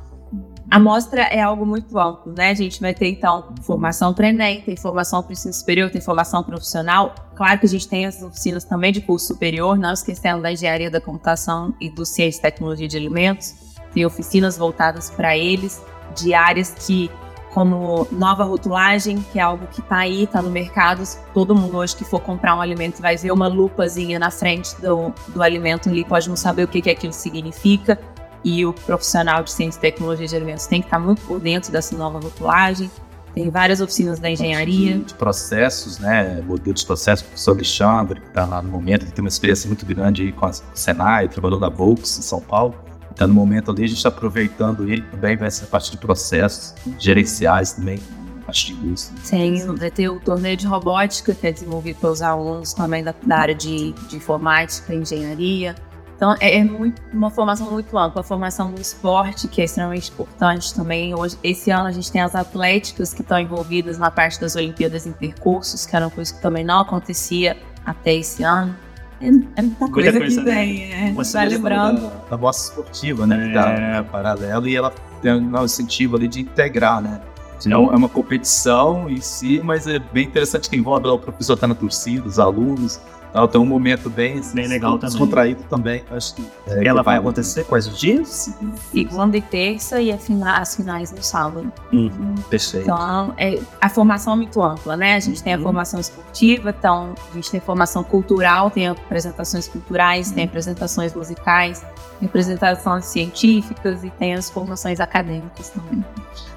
A 0.71 0.77
mostra 0.77 1.23
é 1.23 1.41
algo 1.41 1.65
muito 1.65 1.97
amplo, 1.97 2.31
né? 2.31 2.51
A 2.51 2.53
gente 2.53 2.79
vai 2.79 2.93
ter, 2.93 3.07
então, 3.07 3.55
formação 3.63 4.13
para 4.13 4.29
Enem, 4.29 4.61
tem 4.61 4.75
formação 4.75 5.23
para 5.23 5.33
ensino 5.33 5.51
superior, 5.53 5.89
tem 5.89 5.99
formação 5.99 6.43
profissional. 6.43 7.15
Claro 7.35 7.59
que 7.59 7.65
a 7.65 7.69
gente 7.69 7.87
tem 7.87 8.05
as 8.05 8.21
oficinas 8.21 8.63
também 8.63 8.91
de 8.91 9.01
curso 9.01 9.27
superior, 9.27 9.79
não 9.79 9.91
esquecendo 9.91 10.43
da 10.43 10.51
engenharia 10.51 10.91
da 10.91 11.01
computação 11.01 11.73
e 11.81 11.89
do 11.89 12.05
ciência 12.05 12.37
e 12.37 12.41
tecnologia 12.43 12.87
de 12.87 12.95
alimentos. 12.97 13.55
Tem 13.91 14.05
oficinas 14.05 14.59
voltadas 14.59 15.09
para 15.09 15.35
eles, 15.35 15.81
de 16.15 16.35
áreas 16.35 16.75
que 16.85 17.09
como 17.51 18.07
nova 18.11 18.43
rotulagem, 18.43 19.25
que 19.31 19.39
é 19.39 19.41
algo 19.41 19.65
que 19.67 19.81
está 19.81 19.97
aí, 19.97 20.25
está 20.25 20.39
no 20.39 20.51
mercado. 20.51 21.01
Todo 21.33 21.55
mundo 21.55 21.77
hoje 21.77 21.95
que 21.95 22.05
for 22.05 22.19
comprar 22.19 22.55
um 22.55 22.61
alimento 22.61 23.01
vai 23.01 23.17
ver 23.17 23.31
uma 23.31 23.47
lupazinha 23.47 24.19
na 24.19 24.29
frente 24.29 24.79
do, 24.79 25.11
do 25.29 25.41
alimento 25.41 25.89
ali, 25.89 26.05
pode 26.05 26.29
não 26.29 26.35
saber 26.35 26.63
o 26.63 26.67
que, 26.67 26.79
que 26.79 26.91
aquilo 26.91 27.11
significa. 27.11 27.99
E 28.43 28.65
o 28.65 28.73
profissional 28.73 29.43
de 29.43 29.51
ciência 29.51 29.77
e 29.77 29.81
tecnologia 29.81 30.27
de 30.27 30.35
alimentos 30.35 30.65
tem 30.65 30.81
que 30.81 30.87
estar 30.87 30.99
muito 30.99 31.21
por 31.23 31.39
dentro 31.39 31.71
dessa 31.71 31.95
nova 31.97 32.19
rotulagem. 32.19 32.89
Tem 33.33 33.49
várias 33.49 33.79
oficinas 33.79 34.19
da 34.19 34.29
engenharia. 34.29 34.97
De, 34.97 35.05
de 35.05 35.13
processos, 35.13 35.99
né? 35.99 36.41
Modelo 36.41 36.73
de 36.73 36.85
processos, 36.85 37.25
o 37.25 37.27
professor 37.29 37.51
Alexandre, 37.51 38.19
que 38.21 38.27
está 38.27 38.45
lá 38.45 38.61
no 38.61 38.69
momento, 38.69 39.05
que 39.05 39.11
tem 39.11 39.23
uma 39.23 39.29
experiência 39.29 39.67
muito 39.67 39.85
grande 39.85 40.23
aí 40.23 40.31
com 40.31 40.45
a 40.45 40.53
Senai, 40.73 41.27
trabalhou 41.27 41.59
na 41.59 41.69
Volks 41.69 42.17
em 42.17 42.21
São 42.21 42.41
Paulo. 42.41 42.75
Então, 43.11 43.27
no 43.27 43.33
momento 43.33 43.71
ali, 43.71 43.83
a 43.83 43.87
gente 43.87 43.97
está 43.97 44.09
aproveitando 44.09 44.89
ele 44.89 45.01
também, 45.01 45.35
vai 45.35 45.51
ser 45.51 45.65
a 45.65 45.67
parte 45.67 45.91
de 45.91 45.97
processos 45.97 46.73
gerenciais 46.97 47.73
também. 47.73 47.99
Acho 48.47 48.75
que 48.75 48.87
isso. 48.87 49.13
Sim, 49.21 49.75
vai 49.75 49.91
ter 49.91 50.09
o 50.09 50.19
torneio 50.19 50.57
de 50.57 50.65
robótica, 50.65 51.35
que 51.35 51.45
é 51.45 51.51
desenvolvido 51.51 51.99
pelos 51.99 52.21
alunos 52.21 52.73
também 52.73 53.03
da, 53.03 53.13
da 53.21 53.37
área 53.37 53.53
de, 53.53 53.91
de 53.91 54.15
informática, 54.15 54.93
engenharia. 54.93 55.75
Então, 56.19 56.35
é, 56.41 56.57
é 56.57 56.63
muito, 56.65 57.01
uma 57.13 57.31
formação 57.31 57.71
muito 57.71 57.97
ampla. 57.97 58.19
A 58.19 58.23
formação 58.23 58.67
no 58.67 58.81
esporte, 58.81 59.47
que 59.47 59.61
é 59.61 59.63
extremamente 59.63 60.11
importante 60.11 60.75
também. 60.75 61.15
Hoje, 61.15 61.37
esse 61.41 61.71
ano, 61.71 61.87
a 61.87 61.91
gente 61.93 62.11
tem 62.11 62.19
as 62.19 62.35
atléticas 62.35 63.13
que 63.13 63.21
estão 63.21 63.39
envolvidas 63.39 63.97
na 63.97 64.11
parte 64.11 64.37
das 64.41 64.53
Olimpíadas 64.53 65.07
em 65.07 65.13
percursos, 65.13 65.85
que 65.85 65.95
era 65.95 66.07
uma 66.07 66.11
coisa 66.11 66.33
que 66.33 66.41
também 66.41 66.65
não 66.65 66.81
acontecia 66.81 67.55
até 67.85 68.15
esse 68.15 68.43
ano. 68.43 68.75
É, 69.21 69.27
é 69.27 69.61
muita 69.61 69.89
coisa, 69.89 70.19
coisa 70.19 70.41
que 70.41 70.45
vem, 70.45 70.91
é. 70.91 71.13
Vai 71.13 71.47
lembrando. 71.47 72.01
Da, 72.01 72.31
da 72.31 72.37
bossa 72.37 72.69
esportiva, 72.69 73.25
né? 73.25 73.47
Que 73.47 73.53
tá 73.53 73.69
é. 73.69 74.01
paralelo 74.03 74.67
e 74.67 74.75
ela 74.75 74.93
tem 75.21 75.31
um 75.31 75.63
incentivo 75.63 76.17
ali 76.17 76.27
de 76.27 76.41
integrar, 76.41 76.99
né? 76.99 77.21
É, 77.65 77.71
é 77.71 77.77
uma 77.77 78.09
competição 78.09 79.09
em 79.09 79.21
si, 79.21 79.61
mas 79.63 79.87
é 79.87 79.99
bem 79.99 80.27
interessante 80.27 80.69
que 80.69 80.75
envolve 80.75 81.07
o 81.07 81.17
professor 81.17 81.53
estar 81.53 81.67
tá 81.67 81.73
na 81.73 81.75
torcida, 81.75 82.27
os 82.27 82.39
alunos, 82.39 82.99
então, 83.29 83.47
tem 83.47 83.61
um 83.61 83.65
momento 83.65 84.09
bem, 84.09 84.41
bem 84.53 84.67
legal 84.67 84.97
também. 84.97 85.09
descontraído 85.09 85.63
também. 85.69 86.03
Acho 86.11 86.35
que 86.35 86.47
é, 86.67 86.85
ela 86.85 87.03
vai 87.03 87.17
acontecer 87.17 87.63
quais 87.63 87.87
os 87.87 87.97
dias? 87.97 88.51
Segunda 88.91 89.37
e 89.37 89.41
terça 89.41 90.01
e 90.01 90.11
as 90.11 90.75
finais 90.75 91.11
no 91.11 91.21
sábado. 91.21 91.71
Uhum, 91.93 92.35
perfeito. 92.49 92.85
Então, 92.85 93.33
é, 93.37 93.59
a 93.79 93.87
formação 93.87 94.33
é 94.33 94.35
muito 94.37 94.61
ampla, 94.61 94.97
né? 94.97 95.15
A 95.15 95.19
gente 95.19 95.43
tem 95.43 95.53
a 95.53 95.57
uhum. 95.57 95.63
formação 95.63 95.99
esportiva, 95.99 96.73
então 96.77 97.13
a 97.31 97.35
gente 97.35 97.51
tem 97.51 97.59
formação 97.59 98.03
cultural, 98.03 98.71
tem 98.71 98.87
apresentações 98.87 99.67
culturais, 99.67 100.29
uhum. 100.29 100.35
tem 100.35 100.45
apresentações 100.45 101.13
musicais, 101.13 101.85
tem 102.19 102.27
apresentações 102.27 103.05
científicas 103.05 104.03
e 104.03 104.09
tem 104.09 104.33
as 104.33 104.49
formações 104.49 104.99
acadêmicas 104.99 105.69
também. 105.69 106.03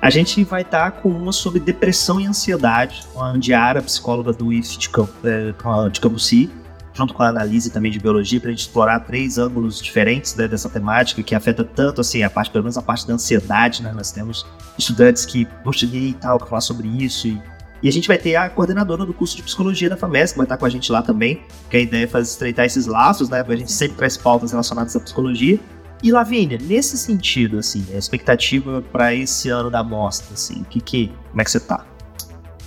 A 0.01 0.09
gente 0.09 0.43
vai 0.43 0.63
estar 0.63 0.91
com 0.91 1.11
uma 1.11 1.33
sobre 1.33 1.61
depressão 1.61 2.19
e 2.19 2.27
ansiedade, 2.27 3.07
com 3.13 3.21
a 3.21 3.29
Andiara, 3.29 3.83
psicóloga 3.83 4.33
do 4.33 4.53
IF 4.53 4.79
de, 4.79 4.91
é, 5.25 5.89
de 5.91 6.01
Cambuci 6.01 6.51
junto 6.95 7.15
com 7.15 7.23
a 7.23 7.29
análise 7.29 7.71
também 7.71 7.91
de 7.91 7.99
biologia, 7.99 8.41
para 8.41 8.51
a 8.51 8.53
gente 8.53 8.63
explorar 8.63 9.01
três 9.01 9.39
ângulos 9.39 9.81
diferentes 9.81 10.35
né, 10.35 10.47
dessa 10.47 10.69
temática 10.69 11.23
que 11.23 11.35
afeta 11.35 11.65
tanto 11.65 12.01
assim 12.01 12.23
a 12.23 12.31
parte, 12.31 12.51
pelo 12.51 12.65
menos 12.65 12.77
a 12.77 12.83
parte 12.83 13.07
da 13.07 13.15
ansiedade, 13.15 13.83
né? 13.83 13.93
Nós 13.93 14.13
temos 14.13 14.47
estudantes 14.79 15.25
que 15.25 15.47
gostam 15.65 15.89
e 15.93 16.13
tal, 16.15 16.39
que 16.39 16.49
falar 16.49 16.61
sobre 16.61 16.89
isso 16.89 17.29
e, 17.29 17.43
e 17.83 17.89
a 17.89 17.93
gente 17.93 18.07
vai 18.07 18.19
ter 18.19 18.37
a 18.37 18.49
coordenadora 18.49 19.05
do 19.05 19.15
curso 19.15 19.37
de 19.37 19.43
psicologia 19.43 19.89
da 19.89 19.97
FAMES, 19.97 20.33
que 20.33 20.39
vai 20.39 20.45
estar 20.45 20.57
com 20.57 20.67
a 20.67 20.69
gente 20.69 20.93
lá 20.93 21.03
também, 21.03 21.43
que 21.69 21.77
a 21.77 21.81
ideia 21.81 22.05
é 22.05 22.07
fazer 22.07 22.31
estreitar 22.31 22.65
esses 22.65 22.87
laços, 22.87 23.29
né? 23.29 23.45
A 23.47 23.57
gente 23.57 23.73
sempre 23.73 23.97
traz 23.97 24.17
pautas 24.17 24.53
relacionadas 24.53 24.95
à 24.95 25.01
psicologia. 25.01 25.59
E 26.03 26.11
Lavínia, 26.11 26.59
nesse 26.61 26.99
sentido, 26.99 27.59
assim, 27.59 27.87
a 27.95 27.97
expectativa 27.97 28.83
para 28.93 29.15
esse 29.15 29.49
ano 29.49 29.71
da 29.71 29.85
mostra, 29.85 30.35
assim, 30.35 30.65
que 30.69 30.81
que, 30.81 31.13
como 31.31 31.41
é 31.41 31.45
que 31.45 31.51
você 31.51 31.61
tá? 31.61 31.87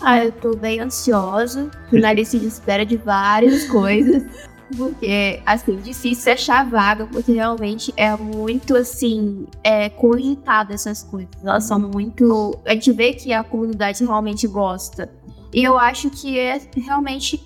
Ah, 0.08 0.24
eu 0.24 0.32
tô 0.32 0.56
bem 0.56 0.80
ansiosa, 0.82 1.72
na 1.92 2.14
lista 2.14 2.38
de 2.38 2.46
espera 2.46 2.86
de 2.86 2.96
várias 2.96 3.66
coisas. 3.68 4.24
Porque, 4.78 5.42
assim, 5.44 5.78
difícil 5.78 6.32
achar 6.32 6.70
vaga, 6.70 7.08
porque 7.08 7.32
realmente 7.32 7.92
é 7.98 8.16
muito, 8.16 8.76
assim, 8.76 9.48
é, 9.64 9.90
corritada 9.90 10.76
essas 10.76 11.02
coisas. 11.02 11.32
Elas 11.44 11.64
são 11.64 11.80
muito. 11.80 12.56
A 12.68 12.74
gente 12.76 12.92
vê 12.92 13.14
que 13.14 13.34
a 13.34 13.44
comunidade 13.44 14.06
realmente 14.06 14.48
gosta. 14.48 15.12
E 15.52 15.64
eu 15.64 15.76
acho 15.76 16.12
que 16.12 16.38
é 16.38 16.62
realmente 16.78 17.44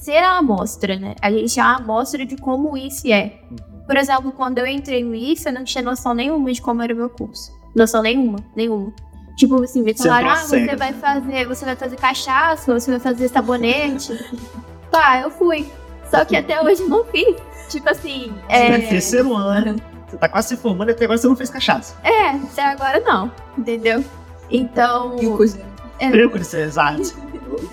ser 0.00 0.18
a 0.18 0.38
amostra, 0.38 0.98
né? 0.98 1.14
A 1.22 1.30
gente 1.30 1.60
é 1.60 1.62
a 1.62 1.76
amostra 1.76 2.26
de 2.26 2.36
como 2.36 2.76
isso 2.76 3.06
é. 3.06 3.38
Por 3.86 3.96
exemplo, 3.96 4.32
quando 4.32 4.58
eu 4.58 4.66
entrei 4.66 5.04
no 5.04 5.14
IF, 5.14 5.46
eu 5.46 5.52
não 5.52 5.62
tinha 5.62 5.82
noção 5.82 6.12
nenhuma 6.12 6.50
de 6.50 6.60
como 6.60 6.82
era 6.82 6.92
o 6.92 6.96
meu 6.96 7.08
curso. 7.08 7.52
Noção 7.72 8.02
nenhuma, 8.02 8.40
nenhuma. 8.56 8.92
Tipo 9.40 9.62
assim, 9.64 9.82
me 9.82 9.94
falaram, 9.94 10.28
ah, 10.28 10.36
você 10.36 10.76
vai 10.76 10.92
fazer, 10.92 11.46
você 11.46 11.64
vai 11.64 11.74
fazer 11.74 11.96
cachaça, 11.96 12.78
você 12.78 12.90
vai 12.90 13.00
fazer 13.00 13.26
sabonete. 13.28 14.12
tá, 14.90 15.22
eu 15.22 15.30
fui. 15.30 15.66
Só 16.10 16.26
que 16.26 16.36
até 16.36 16.60
hoje 16.60 16.82
não 16.82 17.06
fiz. 17.06 17.36
Tipo 17.70 17.88
assim. 17.88 18.34
É... 18.50 18.78
terceiro 18.80 19.34
ano. 19.34 19.76
Você 20.06 20.18
tá 20.18 20.28
quase 20.28 20.48
se 20.48 20.56
formando 20.58 20.90
e 20.90 20.92
até 20.92 21.04
agora 21.04 21.16
você 21.16 21.26
não 21.26 21.36
fez 21.36 21.48
cachaça. 21.48 21.96
É, 22.04 22.32
até 22.32 22.64
agora 22.64 23.00
não. 23.00 23.32
Entendeu? 23.56 24.04
Então. 24.50 25.16
E. 25.18 26.04
É. 26.04 26.60
exato. 26.60 27.14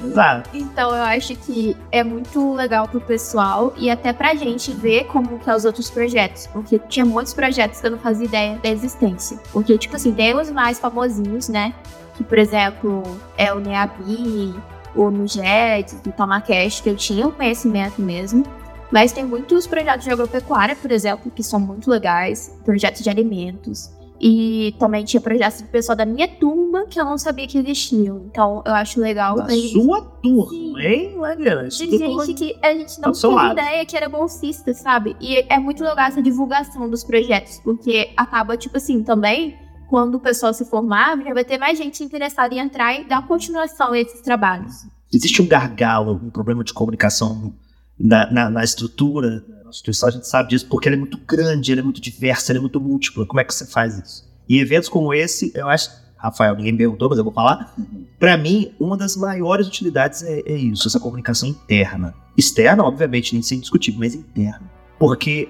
Exato. 0.03 0.49
Então 0.53 0.95
eu 0.95 1.03
acho 1.03 1.35
que 1.35 1.75
é 1.91 2.03
muito 2.03 2.53
legal 2.53 2.87
pro 2.87 3.01
pessoal 3.01 3.73
e 3.77 3.89
até 3.89 4.13
pra 4.13 4.35
gente 4.35 4.71
ver 4.71 5.05
como 5.05 5.39
que 5.39 5.49
é 5.49 5.55
os 5.55 5.65
outros 5.65 5.89
projetos. 5.89 6.47
Porque 6.47 6.79
tinha 6.87 7.05
muitos 7.05 7.33
projetos 7.33 7.79
que 7.79 7.87
eu 7.87 7.91
não 7.91 7.99
fazia 7.99 8.25
ideia 8.25 8.57
da 8.57 8.69
existência. 8.69 9.37
Porque, 9.51 9.77
tipo 9.77 9.95
assim, 9.95 10.13
tem 10.13 10.35
os 10.35 10.49
mais 10.49 10.79
famosinhos, 10.79 11.49
né? 11.49 11.73
Que, 12.15 12.23
por 12.23 12.37
exemplo, 12.37 13.03
é 13.37 13.53
o 13.53 13.59
NEABI, 13.59 14.55
o 14.95 15.11
NUGET, 15.11 15.95
o 16.05 16.11
TomaCast, 16.11 16.81
que 16.81 16.89
eu 16.89 16.95
tinha 16.95 17.27
o 17.27 17.31
conhecimento 17.31 18.01
mesmo. 18.01 18.43
Mas 18.91 19.11
tem 19.11 19.25
muitos 19.25 19.67
projetos 19.67 20.05
de 20.05 20.11
agropecuária, 20.11 20.75
por 20.75 20.91
exemplo, 20.91 21.29
que 21.29 21.43
são 21.43 21.59
muito 21.59 21.89
legais, 21.89 22.57
projetos 22.63 23.01
de 23.01 23.09
alimentos. 23.09 23.91
E 24.19 24.73
também 24.79 25.05
tinha 25.05 25.21
projetos 25.21 25.61
do 25.61 25.67
pessoal 25.67 25.95
da 25.95 26.05
minha 26.05 26.27
turma 26.27 26.85
que 26.87 26.99
eu 26.99 27.05
não 27.05 27.17
sabia 27.17 27.47
que 27.47 27.57
existiam. 27.57 28.23
Então 28.25 28.63
eu 28.65 28.73
acho 28.73 28.99
legal. 28.99 29.35
Da 29.35 29.49
sua 29.49 30.01
turma, 30.01 30.81
hein, 30.81 31.15
Mariana? 31.17 31.67
De 31.67 31.77
gente 31.77 32.33
que 32.33 32.57
a 32.61 32.73
gente 32.73 32.99
não 32.99 33.11
tinha 33.11 33.51
ideia 33.51 33.85
que 33.85 33.95
era 33.95 34.09
bolsista, 34.09 34.73
sabe? 34.73 35.15
E 35.21 35.45
é 35.47 35.59
muito 35.59 35.83
legal 35.83 36.07
essa 36.07 36.21
divulgação 36.21 36.89
dos 36.89 37.03
projetos, 37.03 37.59
porque 37.63 38.11
acaba, 38.17 38.57
tipo 38.57 38.77
assim, 38.77 39.03
também, 39.03 39.55
quando 39.89 40.15
o 40.15 40.19
pessoal 40.19 40.53
se 40.53 40.65
formar, 40.65 41.21
já 41.23 41.33
vai 41.33 41.45
ter 41.45 41.57
mais 41.57 41.77
gente 41.77 42.03
interessada 42.03 42.53
em 42.55 42.59
entrar 42.59 42.99
e 42.99 43.03
dar 43.03 43.25
continuação 43.27 43.93
a 43.93 43.99
esses 43.99 44.21
trabalhos. 44.21 44.87
Existe 45.13 45.41
um 45.41 45.47
gargalo, 45.47 46.19
um 46.21 46.29
problema 46.29 46.63
de 46.63 46.73
comunicação 46.73 47.53
na, 47.99 48.31
na, 48.31 48.49
na 48.49 48.63
estrutura 48.63 49.43
a 49.67 49.69
instituição, 49.69 50.07
a 50.07 50.11
gente 50.11 50.27
sabe 50.27 50.49
disso, 50.49 50.65
porque 50.67 50.87
ela 50.87 50.95
é 50.95 50.99
muito 50.99 51.17
grande, 51.17 51.71
ela 51.71 51.81
é 51.81 51.83
muito 51.83 51.99
diversa, 51.99 52.51
ela 52.51 52.59
é 52.59 52.61
muito 52.61 52.79
múltipla. 52.79 53.25
Como 53.25 53.39
é 53.39 53.43
que 53.43 53.53
você 53.53 53.65
faz 53.65 53.97
isso? 53.97 54.27
E 54.47 54.59
eventos 54.59 54.87
como 54.87 55.13
esse, 55.13 55.51
eu 55.53 55.67
acho. 55.67 55.91
Rafael, 56.15 56.55
ninguém 56.55 56.71
me 56.71 56.79
perguntou, 56.79 57.09
mas 57.09 57.17
eu 57.19 57.23
vou 57.23 57.33
falar. 57.33 57.75
Para 58.17 58.35
mim, 58.37 58.73
uma 58.79 58.97
das 58.97 59.15
maiores 59.15 59.67
utilidades 59.67 60.23
é, 60.23 60.39
é, 60.39 60.53
isso, 60.53 60.87
essa 60.87 60.99
comunicação 60.99 61.47
interna. 61.47 62.15
Externa, 62.35 62.83
obviamente, 62.83 63.33
nem 63.33 63.43
sem 63.43 63.59
discutir, 63.59 63.95
mas 63.95 64.15
interna. 64.15 64.71
Porque 64.97 65.49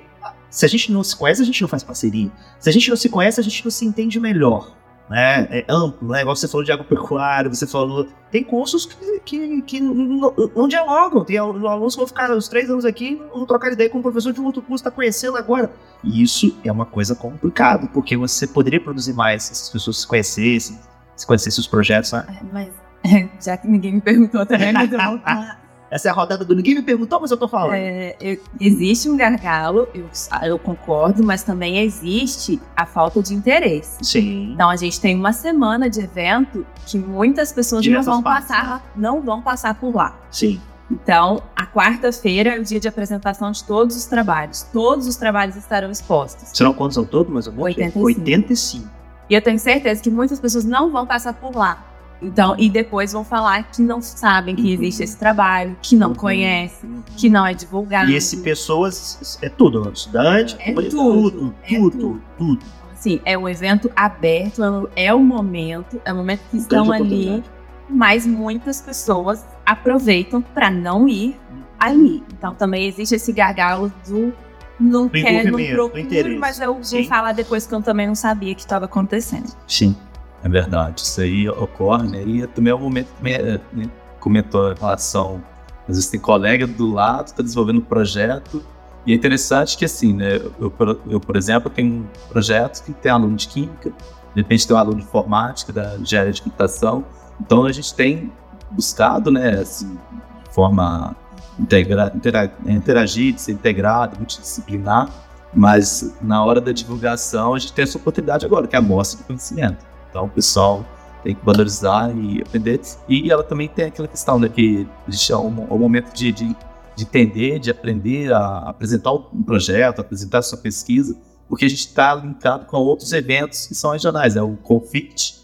se 0.50 0.66
a 0.66 0.68
gente 0.68 0.92
não 0.92 1.04
se 1.04 1.16
conhece, 1.16 1.42
a 1.42 1.46
gente 1.46 1.62
não 1.62 1.70
faz 1.70 1.84
parceria. 1.84 2.30
Se 2.60 2.70
a 2.70 2.74
gente 2.74 2.90
não 2.90 2.98
se 2.98 3.08
conhece, 3.08 3.40
a 3.40 3.44
gente 3.44 3.64
não 3.64 3.72
se 3.72 3.86
entende 3.86 4.20
melhor 4.20 4.76
né? 5.10 5.48
É 5.50 5.66
amplo, 5.70 6.10
né? 6.10 6.22
Igual 6.22 6.36
você 6.36 6.48
falou 6.48 6.64
de 6.64 6.72
agropecuário, 6.72 7.54
você 7.54 7.66
falou. 7.66 8.08
Tem 8.30 8.44
cursos 8.44 8.86
que, 8.86 9.20
que, 9.22 9.62
que 9.62 9.80
não, 9.80 10.34
não 10.56 10.68
dialogam. 10.68 11.24
Tem 11.24 11.38
alunos 11.38 11.96
que 11.96 12.00
vão 12.00 12.08
ficar 12.08 12.32
os 12.32 12.48
três 12.48 12.70
anos 12.70 12.84
aqui, 12.84 13.16
vão 13.34 13.46
trocar 13.46 13.72
ideia 13.72 13.90
com 13.90 14.00
um 14.00 14.02
professor 14.02 14.34
de 14.34 14.42
um 14.42 14.46
outro 14.46 14.62
curso, 14.62 14.82
está 14.82 14.92
conhecendo 14.92 15.38
agora. 15.38 15.72
E 16.04 16.22
isso 16.22 16.58
é 16.64 16.72
uma 16.72 16.86
coisa 16.86 17.16
complicada, 17.16 17.88
porque 17.88 18.18
você 18.18 18.46
poderia 18.46 18.82
produzir 18.82 19.14
mais 19.14 19.44
se 19.44 19.54
as 19.54 19.70
pessoas 19.70 20.02
se 20.02 20.08
conhecessem, 20.08 20.78
se 21.16 21.26
conhecessem 21.26 21.62
os 21.62 21.68
projetos, 21.68 22.12
né? 22.12 22.26
Mas, 22.52 22.70
já 23.44 23.56
que 23.56 23.68
ninguém 23.68 23.94
me 23.96 24.02
perguntou 24.02 24.46
também, 24.46 24.74
mas 24.74 24.92
eu 24.92 25.00
vou 25.00 25.20
essa 25.90 26.10
é 26.10 26.12
a 26.12 26.14
rodada 26.14 26.44
do 26.44 26.56
ninguém 26.56 26.76
me 26.76 26.82
perguntou, 26.82 27.20
mas 27.20 27.32
eu 27.32 27.38
tô 27.38 27.48
falando. 27.48 27.76
É, 27.76 28.16
eu, 28.20 28.38
existe 28.60 29.10
um 29.10 29.16
gargalo, 29.16 29.88
eu, 29.94 30.10
eu, 30.44 30.60
concordo, 30.60 31.24
mas 31.24 31.44
também 31.44 31.80
existe 31.80 32.62
a 32.76 32.86
falta 32.86 33.22
de 33.22 33.34
interesse. 33.34 34.04
Sim. 34.04 34.54
Então 34.54 34.70
a 34.70 34.76
gente 34.76 35.00
tem 35.00 35.16
uma 35.16 35.34
semana 35.34 35.90
de 35.90 36.02
evento 36.02 36.66
que 36.86 36.98
muitas 36.98 37.54
pessoas 37.54 37.86
não 37.86 38.04
vão 38.04 38.22
partes, 38.22 38.50
passar, 38.50 38.76
né? 38.76 38.82
não 38.96 39.22
vão 39.22 39.42
passar 39.42 39.74
por 39.76 39.96
lá. 39.96 40.18
Sim. 40.30 40.60
Então, 40.90 41.44
a 41.54 41.66
quarta-feira 41.66 42.56
é 42.56 42.60
o 42.60 42.64
dia 42.64 42.80
de 42.80 42.88
apresentação 42.88 43.52
de 43.52 43.64
todos 43.64 43.96
os 43.96 44.06
trabalhos. 44.06 44.64
Todos 44.72 45.06
os 45.06 45.18
trabalhos 45.18 45.58
estarão 45.58 45.92
expostos. 45.92 46.50
Serão 46.54 46.74
quantos 46.74 46.98
ao 46.98 47.06
todo, 47.06 47.30
mais 47.30 47.46
ou 47.46 47.54
menos? 47.54 47.66
85. 47.66 48.06
85. 48.06 48.90
E 49.30 49.34
eu 49.34 49.42
tenho 49.42 49.60
certeza 49.60 50.02
que 50.02 50.10
muitas 50.10 50.40
pessoas 50.40 50.64
não 50.64 50.90
vão 50.90 51.06
passar 51.06 51.34
por 51.34 51.54
lá. 51.54 51.84
Então, 52.22 52.56
e 52.58 52.70
depois 52.70 53.14
vão 53.14 53.24
falar 53.24 53.64
que 53.72 53.82
não 53.82 54.02
sabem 54.02 54.56
que 54.56 54.72
existe 54.74 55.04
esse 55.04 55.18
trabalho, 55.18 55.78
que 55.82 55.96
não 55.96 56.16
conhecem, 56.16 57.04
que 57.16 57.30
não 57.30 57.46
é 57.46 57.54
divulgado. 57.54 58.10
E 58.10 58.16
esse 58.16 58.38
pessoas 58.38 59.38
é 59.42 59.50
tudo, 59.50 59.92
estudante, 59.94 60.56
É 60.60 60.74
tudo, 60.74 60.90
tudo, 60.90 61.32
tudo, 61.32 61.56
é 61.64 61.76
tudo, 61.78 61.92
tudo. 62.00 62.22
tudo. 62.38 62.66
Assim, 62.92 63.22
é 63.24 63.38
um 63.38 63.48
evento 63.48 63.92
aberto, 63.96 64.64
é 64.64 64.72
o- 64.72 64.90
é 64.96 65.14
momento, 65.14 66.02
é 66.04 66.12
o 66.12 66.16
momento 66.16 66.42
que 66.50 66.58
estão 66.58 66.92
ali, 66.92 67.44
mas 67.88 68.26
muitas 68.26 68.82
pessoas 68.82 69.46
aproveitam 69.64 70.42
para 70.42 70.72
não 70.72 71.08
ir 71.08 71.38
ali. 71.80 72.24
Então 72.36 72.56
também 72.56 72.88
existe 72.88 73.14
esse 73.14 73.32
gargalo 73.32 73.94
do 74.08 74.34
não 74.80 75.06
Do 75.06 75.12
quer, 75.12 75.46
não 75.52 75.60
procuro, 75.64 76.40
mas 76.40 76.60
eu 76.60 76.74
vou 76.74 76.84
Sim. 76.84 77.04
falar 77.08 77.32
depois 77.34 77.66
que 77.68 77.74
eu 77.74 77.82
também 77.82 78.08
não 78.08 78.16
sabia 78.16 78.54
que 78.56 78.62
estava 78.62 78.86
acontecendo. 78.86 79.52
Sim, 79.68 79.96
é 80.44 80.50
verdade. 80.50 81.02
Isso 81.02 81.22
aí 81.22 81.50
ocorre, 81.50 82.08
né? 82.08 82.24
E 82.24 82.48
também 82.48 82.72
é 82.72 82.76
o 82.76 82.80
momento 82.80 83.08
que 83.22 83.90
comentou 84.20 84.72
em 84.72 84.76
relação. 84.76 85.44
Às 85.88 85.96
vezes 85.96 86.10
tem 86.10 86.20
colega 86.20 86.68
do 86.68 86.92
lado, 86.92 87.28
está 87.28 87.42
desenvolvendo 87.42 87.78
um 87.78 87.86
projeto. 87.86 88.64
E 89.06 89.14
é 89.14 89.16
interessante 89.16 89.78
que, 89.78 89.86
assim, 89.86 90.14
né? 90.14 90.36
Eu, 90.36 90.74
eu, 91.10 91.20
por 91.20 91.36
exemplo, 91.36 91.70
tenho 91.70 92.02
um 92.02 92.06
projeto 92.30 92.84
que 92.84 92.94
tem 92.94 93.12
aluno 93.12 93.36
de 93.36 93.48
química, 93.48 93.90
de 93.90 94.42
repente 94.42 94.68
tem 94.68 94.76
um 94.76 94.80
aluno 94.80 94.98
de 94.98 95.04
informática, 95.04 95.72
da 95.72 95.96
engenharia 95.96 96.34
de 96.34 96.42
computação. 96.42 97.06
Então 97.40 97.66
a 97.66 97.72
gente 97.72 97.94
tem 97.94 98.32
buscado, 98.70 99.32
né, 99.32 99.60
assim, 99.62 99.98
de 100.46 100.54
forma 100.54 101.16
integra, 101.58 102.12
intera, 102.14 102.54
interagir, 102.66 103.34
de 103.34 103.42
ser 103.42 103.54
integrado, 103.54 104.18
multidisciplinar. 104.18 105.10
Mas 105.54 106.14
na 106.22 106.44
hora 106.44 106.60
da 106.60 106.72
divulgação, 106.72 107.54
a 107.54 107.60
gente 107.60 107.74
tem 107.74 107.84
essa 107.84 107.98
oportunidade 107.98 108.46
agora, 108.46 108.68
que 108.68 108.76
é 108.76 108.80
a 108.80 108.82
mostra 108.82 109.20
de 109.20 109.24
conhecimento. 109.24 109.86
Então 110.10 110.26
o 110.26 110.30
pessoal 110.30 110.86
tem 111.24 111.36
que 111.36 111.46
valorizar 111.46 112.12
e 112.16 112.42
aprender. 112.42 112.80
E 113.10 113.32
ela 113.32 113.44
também 113.44 113.68
tem 113.68 113.86
aquela 113.86 114.08
questão, 114.08 114.40
né, 114.40 114.48
que 114.50 114.88
a 115.08 115.12
gente 115.12 115.32
é 115.32 115.38
um, 115.38 115.68
é 115.70 115.74
um 115.74 115.78
momento 115.80 116.14
de, 116.14 116.32
de, 116.32 116.56
de 116.96 117.04
entender, 117.04 117.60
de 117.60 117.70
aprender 117.72 118.32
a 118.34 118.60
apresentar 118.70 119.12
um 119.14 119.44
projeto, 119.44 120.00
apresentar 120.00 120.40
a 120.40 120.42
sua 120.42 120.58
pesquisa, 120.58 121.18
porque 121.50 121.66
a 121.66 121.70
gente 121.70 121.80
está 121.88 122.14
linkado 122.16 122.66
com 122.66 122.78
outros 122.78 123.12
eventos 123.14 123.68
que 123.68 123.76
são 123.76 123.92
regionais, 123.92 124.36
né? 124.36 124.42
O 124.42 124.58
Confit, 124.58 125.42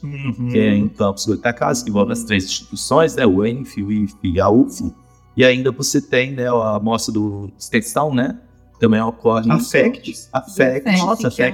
que 0.52 0.58
é 0.60 0.76
em 0.76 0.89
Campos 0.89 1.26
Goitacazes, 1.26 1.82
que 1.84 1.89
envolve 1.89 2.12
as 2.12 2.23
três 2.23 2.43
instituições, 2.43 3.15
né? 3.15 3.26
O 3.26 3.45
ENF, 3.45 3.82
o 3.82 3.91
IF 3.91 4.13
e 4.21 4.39
a 4.39 4.49
UF. 4.49 4.93
E 5.36 5.43
ainda 5.45 5.71
você 5.71 5.99
tem 6.02 6.32
né, 6.34 6.47
a 6.47 6.80
mostra 6.80 7.12
do 7.13 7.49
extensão, 7.58 8.13
né? 8.13 8.38
Também 8.80 9.02
ocorre 9.02 9.49
A 9.49 9.56
em 9.56 9.60
FECT. 9.62 10.12
Campos. 10.12 10.30
A 10.34 10.41
FECT. 10.41 10.97
Nossa, 10.97 11.28
a 11.28 11.32
que 11.32 11.41
é 11.41 11.49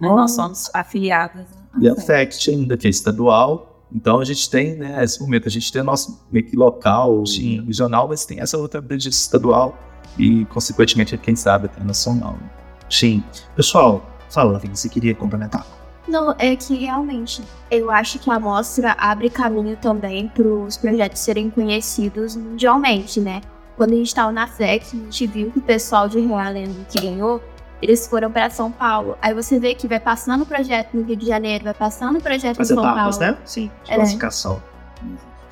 uma- 0.00 0.16
Nós 0.16 0.30
somos 0.30 0.70
afiliadas. 0.72 1.46
E 1.80 1.88
a 1.88 1.96
FECT. 1.96 2.50
Ainda, 2.50 2.76
que 2.76 2.86
é 2.86 2.90
estadual. 2.90 3.84
Então 3.92 4.20
a 4.20 4.24
gente 4.24 4.48
tem, 4.50 4.76
né, 4.76 5.02
esse 5.02 5.20
momento, 5.20 5.48
a 5.48 5.50
gente 5.50 5.72
tem 5.72 5.82
nosso 5.82 6.26
meio 6.30 6.44
que 6.44 6.54
local, 6.56 7.24
Sim. 7.24 7.62
regional, 7.64 8.06
mas 8.06 8.26
tem 8.26 8.38
essa 8.40 8.58
outra 8.58 8.80
abrangência 8.80 9.18
estadual 9.18 9.78
e, 10.18 10.44
consequentemente, 10.46 11.16
quem 11.16 11.34
sabe, 11.34 11.66
até 11.66 11.82
nacional. 11.82 12.32
né? 12.32 12.50
Sim. 12.90 13.22
Pessoal, 13.56 14.04
fala, 14.28 14.58
Vini, 14.58 14.76
você 14.76 14.88
queria 14.88 15.14
complementar? 15.14 15.66
Não, 16.06 16.34
é 16.38 16.56
que 16.56 16.74
realmente 16.74 17.42
eu 17.70 17.90
acho 17.90 18.18
que 18.18 18.30
a 18.30 18.40
mostra 18.40 18.92
abre 18.98 19.28
caminho 19.28 19.76
também 19.76 20.28
para 20.28 20.46
os 20.46 20.76
projetos 20.76 21.20
serem 21.20 21.50
conhecidos 21.50 22.34
mundialmente, 22.34 23.20
né? 23.20 23.42
Quando 23.76 23.92
a 23.92 23.96
gente 23.96 24.08
estava 24.08 24.32
na 24.32 24.46
FLEX, 24.46 24.92
a 24.94 24.96
gente 24.96 25.26
viu 25.26 25.50
que 25.50 25.58
o 25.58 25.62
pessoal 25.62 26.08
de 26.08 26.18
Realengo 26.18 26.84
que 26.90 27.00
ganhou, 27.00 27.42
eles 27.80 28.06
foram 28.06 28.30
para 28.30 28.50
São 28.50 28.70
Paulo. 28.72 29.16
Aí 29.22 29.32
você 29.34 29.58
vê 29.58 29.74
que 29.74 29.86
vai 29.88 30.00
passando 30.00 30.42
o 30.42 30.46
projeto 30.46 30.94
no 30.94 31.02
Rio 31.02 31.16
de 31.16 31.26
Janeiro, 31.26 31.64
vai 31.64 31.74
passando 31.74 32.18
o 32.18 32.22
projeto 32.22 32.60
As 32.60 32.70
em 32.70 32.74
São 32.74 32.82
etapas, 32.84 33.18
Paulo. 33.18 33.32
né? 33.34 33.38
Sim, 33.44 33.70
de 33.84 33.92
É. 33.92 33.94
classificação. 33.96 34.62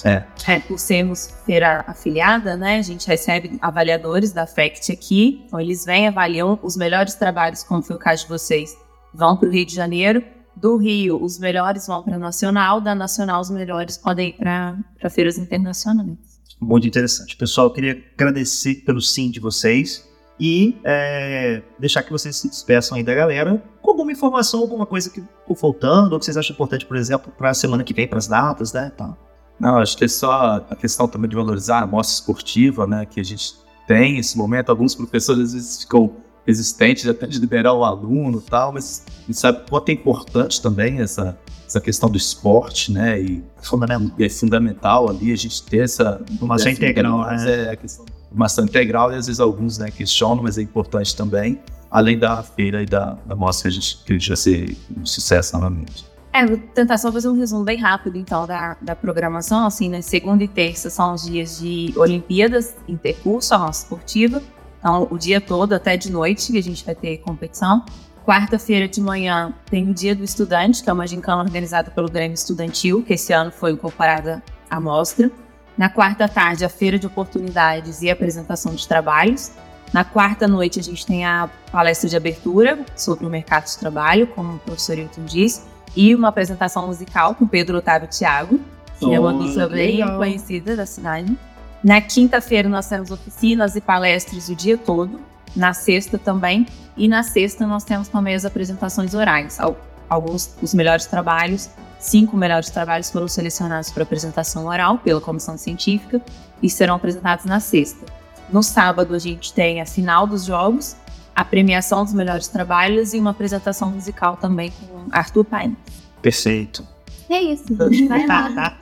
É, 0.04 0.22
É, 0.46 0.60
por 0.60 0.78
sermos 0.78 1.30
feira 1.46 1.82
afiliada, 1.86 2.54
né, 2.56 2.78
a 2.78 2.82
gente 2.82 3.08
recebe 3.08 3.58
avaliadores 3.62 4.30
da 4.30 4.46
FECT 4.46 4.92
aqui, 4.92 5.42
então 5.46 5.58
eles 5.58 5.84
vêm, 5.86 6.06
avaliam 6.06 6.58
os 6.62 6.76
melhores 6.76 7.14
trabalhos, 7.14 7.62
como 7.64 7.82
foi 7.82 7.96
o 7.96 7.98
caso 7.98 8.22
de 8.24 8.28
vocês, 8.28 8.76
vão 9.12 9.36
para 9.36 9.48
o 9.48 9.50
Rio 9.50 9.64
de 9.64 9.74
Janeiro, 9.74 10.22
do 10.54 10.76
Rio 10.76 11.18
os 11.22 11.38
melhores 11.38 11.86
vão 11.86 12.02
para 12.02 12.16
a 12.16 12.18
Nacional, 12.18 12.80
da 12.80 12.94
Nacional 12.94 13.40
os 13.40 13.50
melhores 13.50 13.96
podem 13.96 14.28
ir 14.28 14.32
para 14.34 14.76
feiras 15.10 15.38
internacionais. 15.38 16.16
Muito 16.60 16.86
interessante. 16.86 17.34
Pessoal, 17.36 17.66
eu 17.68 17.72
queria 17.72 18.02
agradecer 18.16 18.76
pelo 18.86 19.00
sim 19.00 19.30
de 19.30 19.40
vocês 19.40 20.05
e 20.38 20.78
é, 20.84 21.62
deixar 21.78 22.02
que 22.02 22.12
vocês 22.12 22.36
se 22.36 22.48
despeçam 22.48 22.96
aí 22.96 23.02
da 23.02 23.14
galera 23.14 23.62
com 23.80 23.90
alguma 23.90 24.12
informação, 24.12 24.60
alguma 24.60 24.84
coisa 24.84 25.08
que 25.08 25.20
ficou 25.20 25.56
faltando, 25.56 26.12
ou 26.12 26.18
que 26.18 26.24
vocês 26.24 26.36
acham 26.36 26.52
importante, 26.52 26.84
por 26.84 26.96
exemplo, 26.96 27.32
para 27.36 27.50
a 27.50 27.54
semana 27.54 27.82
que 27.82 27.94
vem, 27.94 28.06
para 28.06 28.18
as 28.18 28.26
datas, 28.26 28.72
né? 28.72 28.92
Tá. 28.96 29.16
Não, 29.58 29.78
acho 29.78 29.96
que 29.96 30.04
é 30.04 30.08
só 30.08 30.62
a 30.68 30.76
questão 30.76 31.08
também 31.08 31.30
de 31.30 31.36
valorizar 31.36 31.80
a 31.80 31.86
mostra 31.86 32.14
esportiva, 32.14 32.86
né? 32.86 33.06
Que 33.06 33.20
a 33.20 33.24
gente 33.24 33.54
tem 33.86 34.18
esse 34.18 34.36
momento. 34.36 34.68
Alguns 34.68 34.94
professores 34.94 35.44
às 35.44 35.54
vezes 35.54 35.82
ficam 35.82 36.14
resistentes 36.46 37.08
até 37.08 37.26
de 37.26 37.38
liberar 37.38 37.72
o 37.72 37.84
aluno 37.84 38.42
e 38.44 38.50
tal, 38.50 38.72
mas 38.72 39.04
a 39.06 39.26
gente 39.26 39.38
sabe 39.38 39.62
o 39.62 39.70
quanto 39.70 39.88
é 39.88 39.92
importante 39.92 40.60
também 40.60 41.00
essa, 41.00 41.36
essa 41.66 41.80
questão 41.80 42.10
do 42.10 42.18
esporte, 42.18 42.92
né? 42.92 43.20
E, 43.20 43.42
Fundamental. 43.62 44.10
e 44.18 44.24
é 44.24 44.28
fundamental 44.28 45.08
ali 45.08 45.32
a 45.32 45.36
gente 45.36 45.62
ter 45.64 45.84
essa 45.84 46.20
Formação 46.38 46.70
integral, 46.70 47.24
né? 47.26 47.66
É 47.66 47.70
a 47.70 47.76
questão 47.76 48.04
formação 48.36 48.66
integral 48.66 49.10
e 49.10 49.16
às 49.16 49.26
vezes 49.26 49.40
alguns 49.40 49.78
né, 49.78 49.90
questionam, 49.90 50.42
mas 50.42 50.58
é 50.58 50.62
importante 50.62 51.16
também, 51.16 51.58
além 51.90 52.18
da 52.18 52.42
feira 52.42 52.82
e 52.82 52.86
da, 52.86 53.16
da 53.24 53.34
mostra 53.34 53.62
que 53.62 53.68
a 53.68 53.80
gente 53.80 54.04
que 54.04 54.28
vai 54.28 54.36
ser 54.36 54.76
um 54.94 55.06
sucesso 55.06 55.56
novamente. 55.56 56.04
É, 56.34 56.44
vou 56.44 56.58
tentar 56.58 56.98
só 56.98 57.10
fazer 57.10 57.30
um 57.30 57.38
resumo 57.38 57.64
bem 57.64 57.80
rápido, 57.80 58.18
então, 58.18 58.46
da, 58.46 58.76
da 58.82 58.94
programação. 58.94 59.64
Assim, 59.64 59.88
né? 59.88 60.02
Segunda 60.02 60.44
e 60.44 60.48
terça 60.48 60.90
são 60.90 61.14
os 61.14 61.24
dias 61.24 61.58
de 61.58 61.94
Olimpíadas, 61.96 62.76
intercurso, 62.86 63.54
a 63.54 63.58
nossa 63.58 63.84
esportiva. 63.84 64.42
Então, 64.78 65.08
o 65.10 65.16
dia 65.16 65.40
todo, 65.40 65.72
até 65.72 65.96
de 65.96 66.12
noite, 66.12 66.52
que 66.52 66.58
a 66.58 66.62
gente 66.62 66.84
vai 66.84 66.94
ter 66.94 67.16
competição. 67.18 67.82
Quarta-feira 68.26 68.86
de 68.86 69.00
manhã 69.00 69.54
tem 69.70 69.88
o 69.88 69.94
Dia 69.94 70.14
do 70.14 70.24
Estudante, 70.24 70.82
que 70.82 70.90
é 70.90 70.92
uma 70.92 71.06
gincana 71.06 71.42
organizada 71.42 71.90
pelo 71.90 72.10
Grêmio 72.10 72.34
Estudantil, 72.34 73.02
que 73.02 73.14
esse 73.14 73.32
ano 73.32 73.50
foi 73.50 73.70
incorporada 73.70 74.42
à 74.68 74.78
mostra. 74.78 75.30
Na 75.76 75.88
quarta 75.88 76.26
tarde, 76.28 76.64
a 76.64 76.68
feira 76.68 76.98
de 76.98 77.06
oportunidades 77.06 78.00
e 78.02 78.10
apresentação 78.10 78.74
de 78.74 78.86
trabalhos. 78.88 79.52
Na 79.92 80.04
quarta 80.04 80.48
noite, 80.48 80.80
a 80.80 80.82
gente 80.82 81.04
tem 81.06 81.24
a 81.24 81.48
palestra 81.70 82.08
de 82.08 82.16
abertura 82.16 82.78
sobre 82.96 83.26
o 83.26 83.30
mercado 83.30 83.66
de 83.66 83.76
trabalho, 83.78 84.26
como 84.28 84.54
o 84.54 84.58
professor 84.58 84.98
Hilton 84.98 85.24
disse 85.24 85.62
e 85.94 86.14
uma 86.14 86.28
apresentação 86.28 86.86
musical 86.86 87.34
com 87.34 87.46
Pedro 87.46 87.78
Otávio 87.78 88.08
Thiago, 88.08 88.60
que 88.98 89.14
é 89.14 89.20
uma 89.20 89.30
Oh, 89.34 89.38
dupla 89.38 89.68
bem 89.68 90.04
conhecida 90.16 90.74
da 90.76 90.84
cidade. 90.86 91.36
Na 91.84 92.00
quinta-feira 92.00 92.68
nós 92.68 92.88
temos 92.88 93.10
oficinas 93.10 93.76
e 93.76 93.80
palestras 93.80 94.48
o 94.48 94.54
dia 94.54 94.76
todo, 94.76 95.20
na 95.54 95.72
sexta 95.72 96.18
também, 96.18 96.66
e 96.96 97.06
na 97.08 97.22
sexta 97.22 97.66
nós 97.66 97.84
temos 97.84 98.08
também 98.08 98.34
as 98.34 98.44
apresentações 98.44 99.14
orais. 99.14 99.60
Al- 99.60 99.76
Alguns 100.08 100.46
dos 100.60 100.72
melhores 100.72 101.06
trabalhos, 101.06 101.68
cinco 102.06 102.36
melhores 102.36 102.70
trabalhos 102.70 103.10
foram 103.10 103.28
selecionados 103.28 103.90
para 103.90 104.02
apresentação 104.02 104.66
oral 104.66 104.98
pela 104.98 105.20
comissão 105.20 105.58
científica 105.58 106.22
e 106.62 106.70
serão 106.70 106.94
apresentados 106.94 107.44
na 107.44 107.60
sexta. 107.60 108.06
No 108.50 108.62
sábado 108.62 109.14
a 109.14 109.18
gente 109.18 109.52
tem 109.52 109.80
a 109.80 109.86
final 109.86 110.26
dos 110.26 110.44
jogos, 110.44 110.96
a 111.34 111.44
premiação 111.44 112.04
dos 112.04 112.14
melhores 112.14 112.48
trabalhos 112.48 113.12
e 113.12 113.18
uma 113.18 113.30
apresentação 113.30 113.90
musical 113.90 114.36
também 114.36 114.70
com 114.70 115.08
Arthur 115.10 115.44
Paine. 115.44 115.76
Perfeito. 116.22 116.86
É 117.28 117.40
isso, 117.40 117.74
vai 118.08 118.26
lá. 118.26 118.78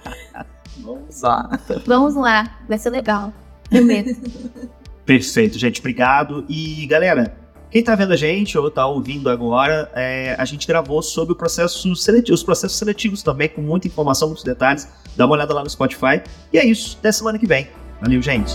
Vamos 0.78 1.22
lá. 1.22 1.60
Vamos 1.86 2.14
lá, 2.14 2.58
vai 2.68 2.78
ser 2.78 2.90
legal. 2.90 3.32
Prometo. 3.70 4.20
Perfeito, 5.06 5.58
gente. 5.58 5.80
Obrigado. 5.80 6.44
E, 6.48 6.86
galera, 6.86 7.36
quem 7.74 7.82
tá 7.82 7.96
vendo 7.96 8.12
a 8.12 8.16
gente 8.16 8.56
ou 8.56 8.70
tá 8.70 8.86
ouvindo 8.86 9.28
agora, 9.28 9.90
é, 9.96 10.36
a 10.38 10.44
gente 10.44 10.64
gravou 10.64 11.02
sobre 11.02 11.34
processo 11.34 11.96
seletivo, 11.96 12.32
os 12.32 12.44
processos 12.44 12.78
seletivos 12.78 13.20
também, 13.20 13.48
com 13.48 13.60
muita 13.60 13.88
informação, 13.88 14.28
muitos 14.28 14.44
detalhes. 14.44 14.86
Dá 15.16 15.26
uma 15.26 15.34
olhada 15.34 15.52
lá 15.52 15.64
no 15.64 15.68
Spotify. 15.68 16.22
E 16.52 16.58
é 16.58 16.64
isso. 16.64 16.96
Até 17.00 17.10
semana 17.10 17.36
que 17.36 17.48
vem. 17.48 17.66
Valeu, 18.00 18.22
gente. 18.22 18.54